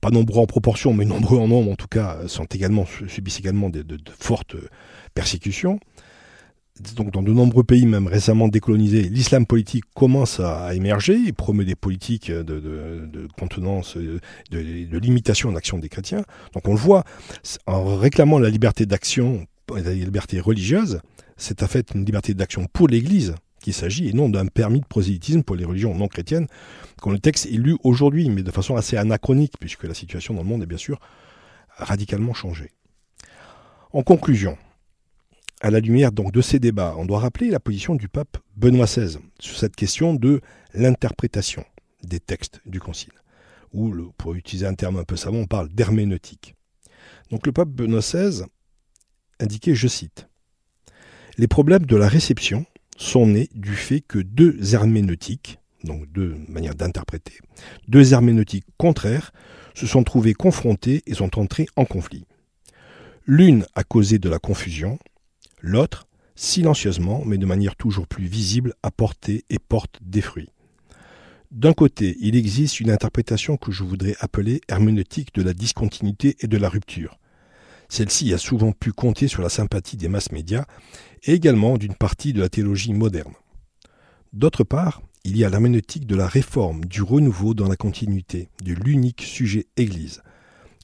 pas 0.00 0.10
nombreux 0.10 0.40
en 0.40 0.46
proportion, 0.46 0.92
mais 0.92 1.04
nombreux 1.04 1.38
en 1.38 1.48
nombre 1.48 1.70
en 1.70 1.76
tout 1.76 1.88
cas, 1.88 2.18
subissent 2.26 3.38
également 3.38 3.70
de 3.70 3.98
fortes 4.18 4.56
persécutions 5.14 5.78
donc 6.96 7.12
dans 7.12 7.22
de 7.22 7.32
nombreux 7.32 7.62
pays, 7.62 7.86
même 7.86 8.08
récemment 8.08 8.48
décolonisés, 8.48 9.02
l'islam 9.02 9.46
politique 9.46 9.84
commence 9.94 10.40
à, 10.40 10.74
émerger 10.74 11.16
et 11.26 11.32
promeut 11.32 11.64
des 11.64 11.76
politiques 11.76 12.30
de, 12.30 13.28
contenance, 13.38 13.96
de, 13.96 14.20
de 14.50 14.98
limitation 14.98 15.50
en 15.50 15.56
action 15.56 15.78
des 15.78 15.88
chrétiens. 15.88 16.24
Donc 16.52 16.66
on 16.66 16.72
le 16.72 16.78
voit, 16.78 17.04
en 17.66 17.96
réclamant 17.96 18.40
la 18.40 18.50
liberté 18.50 18.86
d'action, 18.86 19.46
la 19.72 19.94
liberté 19.94 20.40
religieuse, 20.40 21.00
c'est 21.36 21.62
en 21.62 21.68
fait 21.68 21.92
une 21.94 22.04
liberté 22.04 22.34
d'action 22.34 22.66
pour 22.72 22.88
l'Église 22.88 23.34
qu'il 23.60 23.72
s'agit 23.72 24.08
et 24.08 24.12
non 24.12 24.28
d'un 24.28 24.46
permis 24.46 24.80
de 24.80 24.86
prosélytisme 24.86 25.42
pour 25.42 25.56
les 25.56 25.64
religions 25.64 25.94
non 25.94 26.08
chrétiennes, 26.08 26.48
quand 27.00 27.10
le 27.10 27.18
texte 27.18 27.46
est 27.46 27.56
lu 27.56 27.76
aujourd'hui, 27.82 28.28
mais 28.28 28.42
de 28.42 28.50
façon 28.50 28.76
assez 28.76 28.96
anachronique, 28.96 29.54
puisque 29.58 29.84
la 29.84 29.94
situation 29.94 30.34
dans 30.34 30.42
le 30.42 30.48
monde 30.48 30.62
est 30.62 30.66
bien 30.66 30.78
sûr 30.78 31.00
radicalement 31.76 32.34
changée. 32.34 32.72
En 33.92 34.02
conclusion, 34.02 34.58
à 35.64 35.70
la 35.70 35.80
lumière 35.80 36.12
donc 36.12 36.30
de 36.30 36.42
ces 36.42 36.58
débats, 36.58 36.94
on 36.98 37.06
doit 37.06 37.20
rappeler 37.20 37.48
la 37.48 37.58
position 37.58 37.94
du 37.94 38.06
pape 38.06 38.36
Benoît 38.54 38.84
XVI 38.84 39.16
sur 39.40 39.56
cette 39.56 39.74
question 39.74 40.12
de 40.12 40.42
l'interprétation 40.74 41.64
des 42.02 42.20
textes 42.20 42.60
du 42.66 42.80
Concile, 42.80 43.14
ou 43.72 43.90
pour 44.18 44.34
utiliser 44.34 44.66
un 44.66 44.74
terme 44.74 44.98
un 44.98 45.04
peu 45.04 45.16
savant, 45.16 45.38
on 45.38 45.46
parle 45.46 45.70
d'herméneutique. 45.70 46.54
Donc 47.30 47.46
le 47.46 47.52
pape 47.52 47.70
Benoît 47.70 48.00
XVI 48.00 48.42
indiquait, 49.40 49.74
je 49.74 49.88
cite, 49.88 50.28
Les 51.38 51.48
problèmes 51.48 51.86
de 51.86 51.96
la 51.96 52.08
réception 52.08 52.66
sont 52.98 53.26
nés 53.26 53.48
du 53.54 53.74
fait 53.74 54.02
que 54.02 54.18
deux 54.18 54.74
herméneutiques, 54.74 55.60
donc 55.82 56.12
deux 56.12 56.36
manières 56.46 56.74
d'interpréter, 56.74 57.38
deux 57.88 58.12
herméneutiques 58.12 58.66
contraires 58.76 59.32
se 59.74 59.86
sont 59.86 60.04
trouvées 60.04 60.34
confrontées 60.34 61.02
et 61.06 61.14
sont 61.14 61.38
entrées 61.38 61.68
en 61.76 61.86
conflit. 61.86 62.26
L'une 63.26 63.64
a 63.74 63.82
causé 63.82 64.18
de 64.18 64.28
la 64.28 64.38
confusion, 64.38 64.98
L'autre, 65.66 66.06
silencieusement, 66.36 67.22
mais 67.24 67.38
de 67.38 67.46
manière 67.46 67.74
toujours 67.74 68.06
plus 68.06 68.26
visible, 68.26 68.74
apporte 68.82 69.30
et 69.30 69.58
porte 69.66 69.98
des 70.02 70.20
fruits. 70.20 70.50
D'un 71.52 71.72
côté, 71.72 72.18
il 72.20 72.36
existe 72.36 72.80
une 72.80 72.90
interprétation 72.90 73.56
que 73.56 73.72
je 73.72 73.82
voudrais 73.82 74.14
appeler 74.20 74.60
herméneutique 74.68 75.34
de 75.34 75.42
la 75.42 75.54
discontinuité 75.54 76.36
et 76.40 76.48
de 76.48 76.58
la 76.58 76.68
rupture. 76.68 77.18
Celle-ci 77.88 78.34
a 78.34 78.38
souvent 78.38 78.72
pu 78.72 78.92
compter 78.92 79.26
sur 79.26 79.40
la 79.40 79.48
sympathie 79.48 79.96
des 79.96 80.08
masses 80.08 80.32
médias 80.32 80.66
et 81.22 81.32
également 81.32 81.78
d'une 81.78 81.94
partie 81.94 82.34
de 82.34 82.42
la 82.42 82.50
théologie 82.50 82.92
moderne. 82.92 83.32
D'autre 84.34 84.64
part, 84.64 85.00
il 85.24 85.34
y 85.34 85.46
a 85.46 85.48
l'herméneutique 85.48 86.06
de 86.06 86.14
la 86.14 86.26
réforme, 86.26 86.84
du 86.84 87.00
renouveau 87.00 87.54
dans 87.54 87.68
la 87.68 87.76
continuité, 87.76 88.50
de 88.62 88.74
l'unique 88.74 89.22
sujet 89.22 89.64
Église 89.78 90.20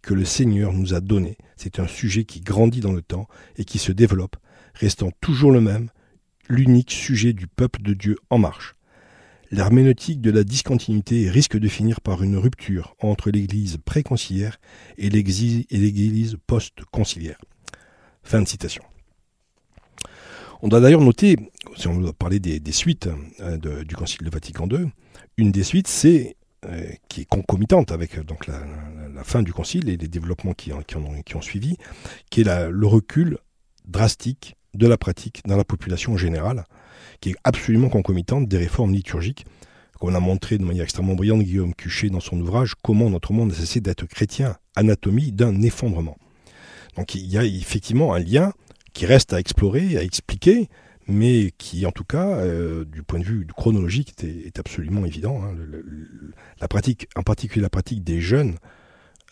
que 0.01 0.15
le 0.15 0.25
Seigneur 0.25 0.73
nous 0.73 0.95
a 0.95 1.01
donné. 1.01 1.37
C'est 1.59 1.81
un 1.81 1.87
sujet 1.87 2.25
qui 2.25 2.41
grandit 2.41 2.81
dans 2.81 2.93
le 2.93 3.03
temps 3.03 3.29
et 3.57 3.67
qui 3.67 3.77
se 3.77 3.93
développe 3.93 4.37
restant 4.75 5.11
toujours 5.21 5.53
le 5.53 5.61
même, 5.61 5.91
l'unique 6.49 6.91
sujet 6.91 7.33
du 7.33 7.47
peuple 7.47 7.83
de 7.83 7.95
Dieu 7.95 8.17
en 8.31 8.39
marche. 8.39 8.75
L'herméneutique 9.51 10.21
de 10.21 10.31
la 10.31 10.45
discontinuité 10.45 11.29
risque 11.29 11.59
de 11.59 11.69
finir 11.69 12.01
par 12.01 12.23
une 12.23 12.37
rupture 12.37 12.95
entre 13.01 13.31
l'Église 13.31 13.79
préconciliaire 13.85 14.59
et 14.97 15.11
l'Église 15.11 16.37
post-conciliaire. 16.47 17.41
Fin 18.23 18.43
de 18.43 18.49
citation. 18.49 18.85
On 20.63 20.69
doit 20.69 20.81
d'ailleurs 20.81 21.01
noter, 21.01 21.37
si 21.77 21.89
on 21.89 21.99
doit 21.99 22.13
parler 22.13 22.39
des, 22.39 22.61
suites 22.73 23.09
hein, 23.41 23.57
du 23.59 23.97
Concile 23.97 24.25
de 24.25 24.31
Vatican 24.31 24.69
II, 24.69 24.91
une 25.37 25.51
des 25.51 25.65
suites, 25.65 25.89
c'est 25.89 26.37
euh, 26.67 26.91
qui 27.09 27.23
est 27.23 27.29
concomitante 27.29 27.91
avec 27.91 28.21
donc 28.21 28.47
la, 28.47 28.61
fin 29.25 29.43
du 29.43 29.53
Concile 29.53 29.89
et 29.89 29.97
les 29.97 30.09
développements 30.09 30.53
qui 30.53 30.73
ont, 30.73 31.41
suivi, 31.41 31.77
qui 32.31 32.43
est 32.43 32.71
le 32.71 32.87
recul 32.87 33.39
drastique 33.87 34.57
de 34.75 34.87
la 34.87 34.97
pratique 34.97 35.43
dans 35.47 35.57
la 35.57 35.65
population 35.65 36.17
générale, 36.17 36.65
qui 37.21 37.31
est 37.31 37.37
absolument 37.45 37.89
concomitante 37.89 38.49
des 38.49 38.59
réformes 38.59 38.93
liturgiques, 38.93 39.47
qu'on 39.99 40.15
a 40.15 40.21
montré 40.21 40.59
de 40.59 40.65
manière 40.65 40.85
extrêmement 40.85 41.15
brillante 41.15 41.43
Guillaume 41.43 41.75
Cuchet 41.75 42.09
dans 42.09 42.21
son 42.21 42.41
ouvrage 42.41 42.75
Comment 42.83 43.11
notre 43.11 43.33
monde 43.33 43.53
a 43.53 43.55
cessé 43.55 43.81
d'être 43.81 44.07
chrétien, 44.07 44.57
anatomie 44.75 45.31
d'un 45.31 45.61
effondrement. 45.63 46.17
Donc 46.97 47.15
il 47.15 47.27
y 47.27 47.37
a 47.37 47.45
effectivement 47.45 48.15
un 48.15 48.19
lien 48.19 48.53
qui 48.95 49.07
reste 49.07 49.33
à 49.33 49.39
explorer, 49.39 49.97
à 49.99 50.03
expliquer, 50.03 50.69
mais 51.07 51.53
qui 51.59 51.85
en 51.85 51.93
tout 51.93 52.05
cas, 52.05 52.29
euh, 52.29 52.85
du 52.85 53.03
point 53.03 53.19
de 53.19 53.25
vue 53.25 53.47
chronologique, 53.47 54.15
est, 54.23 54.59
absolument 54.59 55.05
évident. 55.05 55.43
Hein. 55.45 55.55
la 56.61 56.69
pratique, 56.69 57.09
en 57.15 57.23
particulier 57.23 57.63
la 57.63 57.71
pratique 57.71 58.03
des 58.03 58.21
jeunes 58.21 58.57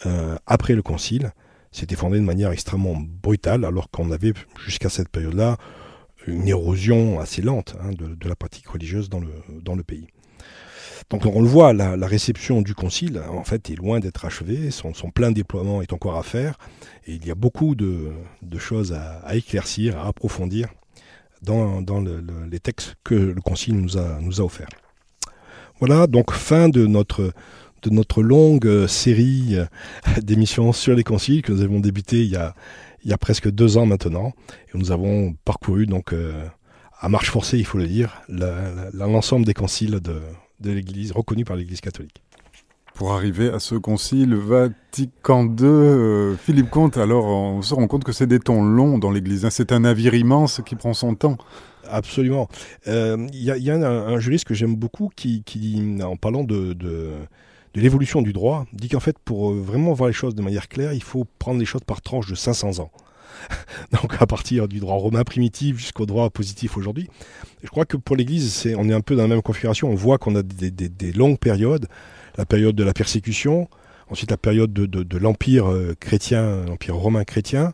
euh, 0.06 0.36
après 0.46 0.74
le 0.74 0.82
concile, 0.82 1.32
s'est 1.72 1.86
effondré 1.90 2.18
de 2.18 2.24
manière 2.24 2.50
extrêmement 2.50 2.96
brutale, 2.96 3.64
alors 3.64 3.90
qu'on 3.90 4.10
avait 4.10 4.32
jusqu'à 4.64 4.88
cette 4.88 5.08
période-là 5.08 5.56
une 6.26 6.48
érosion 6.48 7.20
assez 7.20 7.42
lente 7.42 7.76
hein, 7.80 7.90
de, 7.92 8.28
la 8.28 8.36
pratique 8.36 8.68
religieuse 8.68 9.08
dans 9.08 9.20
le, 9.20 9.30
dans 9.62 9.74
le 9.74 9.82
pays. 9.82 10.08
Donc 11.10 11.24
on 11.24 11.40
le 11.40 11.48
voit, 11.48 11.72
la, 11.72 12.06
réception 12.06 12.60
du 12.60 12.74
concile, 12.74 13.22
en 13.30 13.44
fait, 13.44 13.70
est 13.70 13.76
loin 13.76 13.98
d'être 13.98 14.24
achevée, 14.24 14.70
son, 14.70 14.92
plein 15.10 15.30
déploiement 15.30 15.80
est 15.80 15.92
encore 15.92 16.16
à 16.16 16.22
faire, 16.22 16.58
et 17.06 17.14
il 17.14 17.26
y 17.26 17.30
a 17.30 17.34
beaucoup 17.34 17.74
de, 17.74 18.12
choses 18.58 18.92
à, 18.92 19.34
éclaircir, 19.34 19.98
à 19.98 20.08
approfondir 20.08 20.68
dans, 21.40 21.82
les 22.50 22.60
textes 22.60 22.96
que 23.04 23.14
le 23.14 23.40
concile 23.40 23.76
nous 23.76 23.96
a, 23.96 24.18
nous 24.20 24.40
a 24.40 24.44
offerts. 24.44 24.68
Voilà, 25.80 26.06
donc 26.06 26.32
fin 26.32 26.68
de 26.68 26.86
notre, 26.86 27.32
de 27.82 27.90
notre 27.90 28.22
longue 28.22 28.86
série 28.86 29.56
d'émissions 30.22 30.72
sur 30.72 30.94
les 30.94 31.04
conciles 31.04 31.42
que 31.42 31.52
nous 31.52 31.62
avons 31.62 31.80
débuté 31.80 32.24
il 32.24 32.30
y 32.30 32.36
a, 32.36 32.54
il 33.04 33.10
y 33.10 33.12
a 33.12 33.18
presque 33.18 33.50
deux 33.50 33.76
ans 33.76 33.86
maintenant, 33.86 34.32
et 34.74 34.78
nous 34.78 34.90
avons 34.90 35.34
parcouru 35.44 35.86
donc 35.86 36.12
euh, 36.12 36.44
à 37.00 37.08
marche 37.08 37.30
forcée, 37.30 37.58
il 37.58 37.64
faut 37.64 37.78
le 37.78 37.86
dire, 37.86 38.22
l'ensemble 38.92 39.46
des 39.46 39.54
conciles 39.54 40.00
de, 40.00 40.20
de 40.60 40.70
l'Église, 40.70 41.12
reconnus 41.12 41.44
par 41.44 41.56
l'Église 41.56 41.80
catholique. 41.80 42.22
Pour 42.94 43.12
arriver 43.12 43.48
à 43.50 43.60
ce 43.60 43.76
concile 43.76 44.34
Vatican 44.34 45.44
II, 45.44 45.64
euh, 45.64 46.34
Philippe 46.34 46.68
Comte, 46.68 46.96
alors 46.96 47.26
on 47.26 47.62
se 47.62 47.72
rend 47.72 47.86
compte 47.86 48.02
que 48.02 48.10
c'est 48.10 48.26
des 48.26 48.40
temps 48.40 48.60
longs 48.60 48.98
dans 48.98 49.12
l'Église. 49.12 49.44
Hein. 49.44 49.50
C'est 49.50 49.70
un 49.70 49.80
navire 49.80 50.14
immense 50.14 50.60
qui 50.66 50.74
prend 50.74 50.94
son 50.94 51.14
temps. 51.14 51.38
Absolument. 51.88 52.48
Euh, 52.88 53.28
il 53.32 53.44
y, 53.44 53.70
a, 53.70 53.74
un, 53.74 54.18
juriste 54.18 54.46
que 54.46 54.54
j'aime 54.54 54.74
beaucoup 54.74 55.10
qui, 55.14 55.44
en 56.02 56.16
parlant 56.16 56.42
de, 56.42 56.72
de, 56.72 57.12
l'évolution 57.80 58.22
du 58.22 58.32
droit, 58.32 58.66
dit 58.72 58.88
qu'en 58.88 59.00
fait, 59.00 59.18
pour 59.18 59.52
vraiment 59.52 59.92
voir 59.92 60.08
les 60.08 60.14
choses 60.14 60.34
de 60.34 60.42
manière 60.42 60.68
claire, 60.68 60.92
il 60.92 61.02
faut 61.02 61.26
prendre 61.38 61.60
les 61.60 61.66
choses 61.66 61.84
par 61.86 62.02
tranche 62.02 62.28
de 62.28 62.34
500 62.34 62.80
ans. 62.80 62.90
donc 63.92 64.14
à 64.20 64.26
partir 64.26 64.68
du 64.68 64.80
droit 64.80 64.96
romain 64.96 65.24
primitif 65.24 65.78
jusqu'au 65.78 66.06
droit 66.06 66.28
positif 66.30 66.76
aujourd'hui. 66.76 67.08
Je 67.62 67.68
crois 67.68 67.84
que 67.84 67.96
pour 67.96 68.16
l'Église, 68.16 68.68
on 68.76 68.88
est 68.88 68.92
un 68.92 69.00
peu 69.00 69.16
dans 69.16 69.22
la 69.22 69.28
même 69.28 69.42
configuration. 69.42 69.90
On 69.90 69.94
voit 69.94 70.18
qu'on 70.18 70.36
a 70.36 70.42
des, 70.42 71.12
longues 71.12 71.38
périodes, 71.38 71.86
la 72.36 72.46
période 72.46 72.76
de 72.76 72.84
la 72.84 72.92
persécution, 72.92 73.68
ensuite 74.08 74.30
la 74.30 74.36
période 74.36 74.72
de, 74.72 75.18
l'empire 75.18 75.70
euh, 75.70 75.94
chrétien, 75.98 76.64
l'empire 76.66 76.96
romain 76.96 77.24
chrétien, 77.24 77.72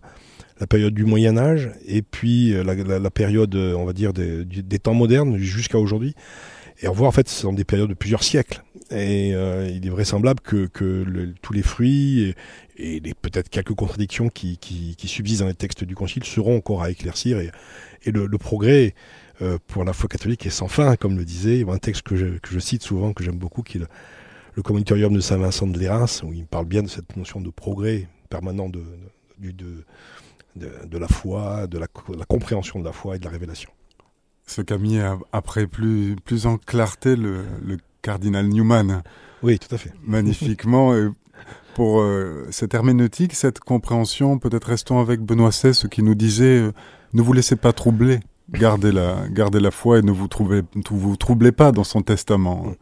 la 0.60 0.66
période 0.66 0.94
du 0.94 1.04
Moyen 1.04 1.36
Âge, 1.36 1.70
et 1.86 2.02
puis 2.02 2.54
euh, 2.54 2.62
la, 2.62 3.10
période, 3.10 3.54
euh, 3.54 3.74
on 3.74 3.84
va 3.84 3.92
dire, 3.92 4.12
des, 4.12 4.78
temps 4.78 4.94
modernes 4.94 5.36
jusqu'à 5.36 5.78
aujourd'hui. 5.78 6.14
Et 6.80 6.88
on 6.88 6.92
voit 6.92 7.08
en 7.08 7.12
fait, 7.12 7.28
ce 7.28 7.42
sont 7.42 7.52
des 7.52 7.64
périodes 7.64 7.88
de 7.88 7.94
plusieurs 7.94 8.22
siècles. 8.22 8.62
Et 8.90 9.30
il 9.30 9.86
est 9.86 9.90
vraisemblable 9.90 10.40
que, 10.40 10.66
tous 11.40 11.52
les 11.52 11.62
fruits 11.62 12.34
et 12.76 13.00
peut-être 13.22 13.48
quelques 13.48 13.74
contradictions 13.74 14.28
qui, 14.28 14.58
subsistent 15.06 15.42
dans 15.42 15.48
les 15.48 15.54
textes 15.54 15.84
du 15.84 15.94
Concile 15.94 16.24
seront 16.24 16.56
encore 16.58 16.82
à 16.82 16.90
éclaircir 16.90 17.38
et, 17.38 17.50
et 18.04 18.10
le, 18.10 18.28
progrès 18.38 18.94
euh, 19.42 19.58
pour 19.66 19.84
la 19.84 19.92
foi 19.92 20.08
catholique 20.08 20.46
est 20.46 20.50
sans 20.50 20.68
fin, 20.68 20.96
comme 20.96 21.16
le 21.16 21.24
disait 21.24 21.64
un 21.68 21.78
texte 21.78 22.02
que 22.02 22.16
je, 22.16 22.38
que 22.38 22.50
je 22.50 22.58
cite 22.58 22.82
souvent, 22.82 23.12
que 23.12 23.24
j'aime 23.24 23.38
beaucoup, 23.38 23.62
qui 23.62 23.78
est 23.78 23.80
le, 23.80 23.88
le 24.54 24.62
Communitorium 24.62 25.12
de 25.12 25.20
Saint 25.20 25.38
Vincent 25.38 25.66
de 25.66 25.78
Lérins, 25.78 26.06
où 26.22 26.32
il 26.32 26.46
parle 26.46 26.66
bien 26.66 26.82
de 26.82 26.88
cette 26.88 27.16
notion 27.16 27.40
de 27.40 27.50
progrès 27.50 28.08
permanent 28.28 28.68
de, 28.68 28.84
de, 29.40 29.84
de, 30.56 30.70
de 30.86 30.98
la 30.98 31.08
foi, 31.08 31.66
de 31.66 31.78
la, 31.78 31.86
compréhension 32.26 32.78
de 32.78 32.84
la 32.84 32.92
foi 32.92 33.16
et 33.16 33.18
de 33.18 33.24
la 33.24 33.30
révélation. 33.30 33.70
Ce 34.46 34.60
qu'a 34.60 34.78
mis 34.78 34.98
après 35.32 35.66
plus, 35.66 36.16
plus 36.24 36.46
en 36.46 36.58
clarté 36.58 37.16
le, 37.16 37.44
le 37.64 37.78
cardinal 38.02 38.46
Newman. 38.48 39.02
Oui, 39.42 39.58
tout 39.58 39.74
à 39.74 39.78
fait. 39.78 39.92
Magnifiquement 40.06 40.92
pour 41.74 42.00
euh, 42.00 42.46
cette 42.50 42.72
herméneutique, 42.72 43.34
cette 43.34 43.60
compréhension. 43.60 44.38
Peut-être 44.38 44.68
restons 44.68 45.00
avec 45.00 45.20
Benoît 45.20 45.50
XVI 45.50 45.88
qui 45.88 46.02
nous 46.02 46.14
disait 46.14 46.60
euh, 46.60 46.72
ne 47.12 47.22
vous 47.22 47.32
laissez 47.32 47.56
pas 47.56 47.72
troubler. 47.72 48.20
Gardez 48.50 48.92
la, 48.92 49.26
gardez 49.30 49.58
la 49.58 49.70
foi 49.70 49.98
et 49.98 50.02
ne 50.02 50.12
vous, 50.12 50.28
trouvez, 50.28 50.62
vous 50.90 51.16
troublez 51.16 51.50
pas 51.50 51.72
dans 51.72 51.82
son 51.82 52.02
testament. 52.02 52.74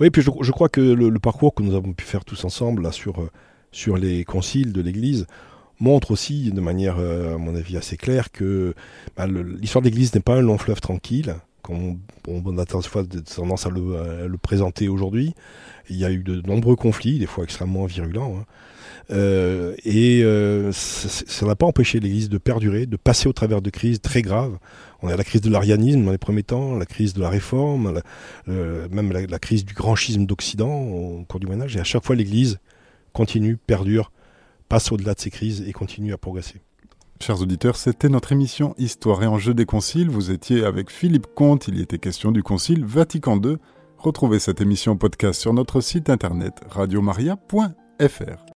Oui, 0.00 0.10
puis 0.10 0.22
je, 0.22 0.52
crois 0.52 0.68
que 0.68 0.80
le, 0.80 1.18
parcours 1.18 1.54
que 1.54 1.62
nous 1.62 1.74
avons 1.74 1.92
pu 1.92 2.04
faire 2.04 2.24
tous 2.24 2.44
ensemble 2.44 2.84
là, 2.84 2.92
sur, 2.92 3.20
euh, 3.20 3.30
sur 3.72 3.96
les 3.96 4.24
conciles 4.24 4.72
de 4.72 4.80
l'Église 4.80 5.26
montre 5.80 6.10
aussi, 6.10 6.50
de 6.50 6.60
manière, 6.60 6.98
à 6.98 7.38
mon 7.38 7.54
avis, 7.54 7.76
assez 7.76 7.96
claire, 7.96 8.30
que 8.30 8.74
bah, 9.16 9.26
l'histoire 9.26 9.82
de 9.82 9.88
l'Église 9.88 10.14
n'est 10.14 10.20
pas 10.20 10.36
un 10.36 10.40
long 10.40 10.58
fleuve 10.58 10.80
tranquille, 10.80 11.36
comme 11.62 11.98
on, 12.26 12.58
a 12.58 12.64
tendance 12.64 13.66
à 13.66 13.70
le, 13.70 14.26
le 14.26 14.38
présenter 14.38 14.88
aujourd'hui. 14.88 15.34
Il 15.90 15.96
y 15.96 16.04
a 16.04 16.10
eu 16.10 16.22
de 16.22 16.40
nombreux 16.46 16.76
conflits, 16.76 17.18
des 17.18 17.26
fois 17.26 17.44
extrêmement 17.44 17.86
virulents. 17.86 18.38
Hein. 18.40 18.44
Euh, 19.10 19.74
et 19.84 20.22
euh, 20.22 20.70
ça 20.72 21.46
n'a 21.46 21.56
pas 21.56 21.66
empêché 21.66 21.98
l'Église 21.98 22.28
de 22.28 22.38
perdurer, 22.38 22.86
de 22.86 22.96
passer 22.96 23.28
au 23.28 23.32
travers 23.32 23.62
de 23.62 23.70
crises 23.70 24.00
très 24.00 24.22
graves. 24.22 24.58
On 25.02 25.08
a 25.08 25.16
la 25.16 25.24
crise 25.24 25.40
de 25.40 25.50
l'arianisme 25.50 26.04
dans 26.04 26.10
les 26.10 26.18
premiers 26.18 26.42
temps, 26.42 26.76
la 26.76 26.84
crise 26.84 27.14
de 27.14 27.20
la 27.20 27.28
réforme, 27.28 28.00
même 28.46 29.12
la, 29.12 29.38
crise 29.38 29.64
du 29.64 29.72
grand 29.72 29.94
schisme 29.94 30.26
d'Occident 30.26 30.70
au 30.70 31.24
cours 31.28 31.40
du 31.40 31.46
Moyen 31.46 31.62
Âge. 31.62 31.76
Et 31.76 31.80
à 31.80 31.84
chaque 31.84 32.04
fois, 32.04 32.16
l'Église 32.16 32.58
continue, 33.12 33.56
perdure, 33.56 34.10
passe 34.68 34.92
au-delà 34.92 35.14
de 35.14 35.20
ces 35.20 35.30
crises 35.30 35.64
et 35.66 35.72
continue 35.72 36.12
à 36.12 36.18
progresser. 36.18 36.60
Chers 37.20 37.42
auditeurs, 37.42 37.76
c'était 37.76 38.08
notre 38.08 38.32
émission 38.32 38.74
Histoire 38.78 39.22
et 39.22 39.26
enjeux 39.26 39.54
des 39.54 39.66
conciles. 39.66 40.08
Vous 40.08 40.30
étiez 40.30 40.64
avec 40.64 40.90
Philippe 40.90 41.26
Comte, 41.34 41.66
il 41.68 41.78
y 41.78 41.82
était 41.82 41.98
question 41.98 42.30
du 42.30 42.42
concile 42.42 42.84
Vatican 42.84 43.40
II. 43.42 43.56
Retrouvez 43.96 44.38
cette 44.38 44.60
émission 44.60 44.96
podcast 44.96 45.40
sur 45.40 45.52
notre 45.52 45.80
site 45.80 46.10
internet 46.10 46.60
radiomaria.fr. 46.70 48.44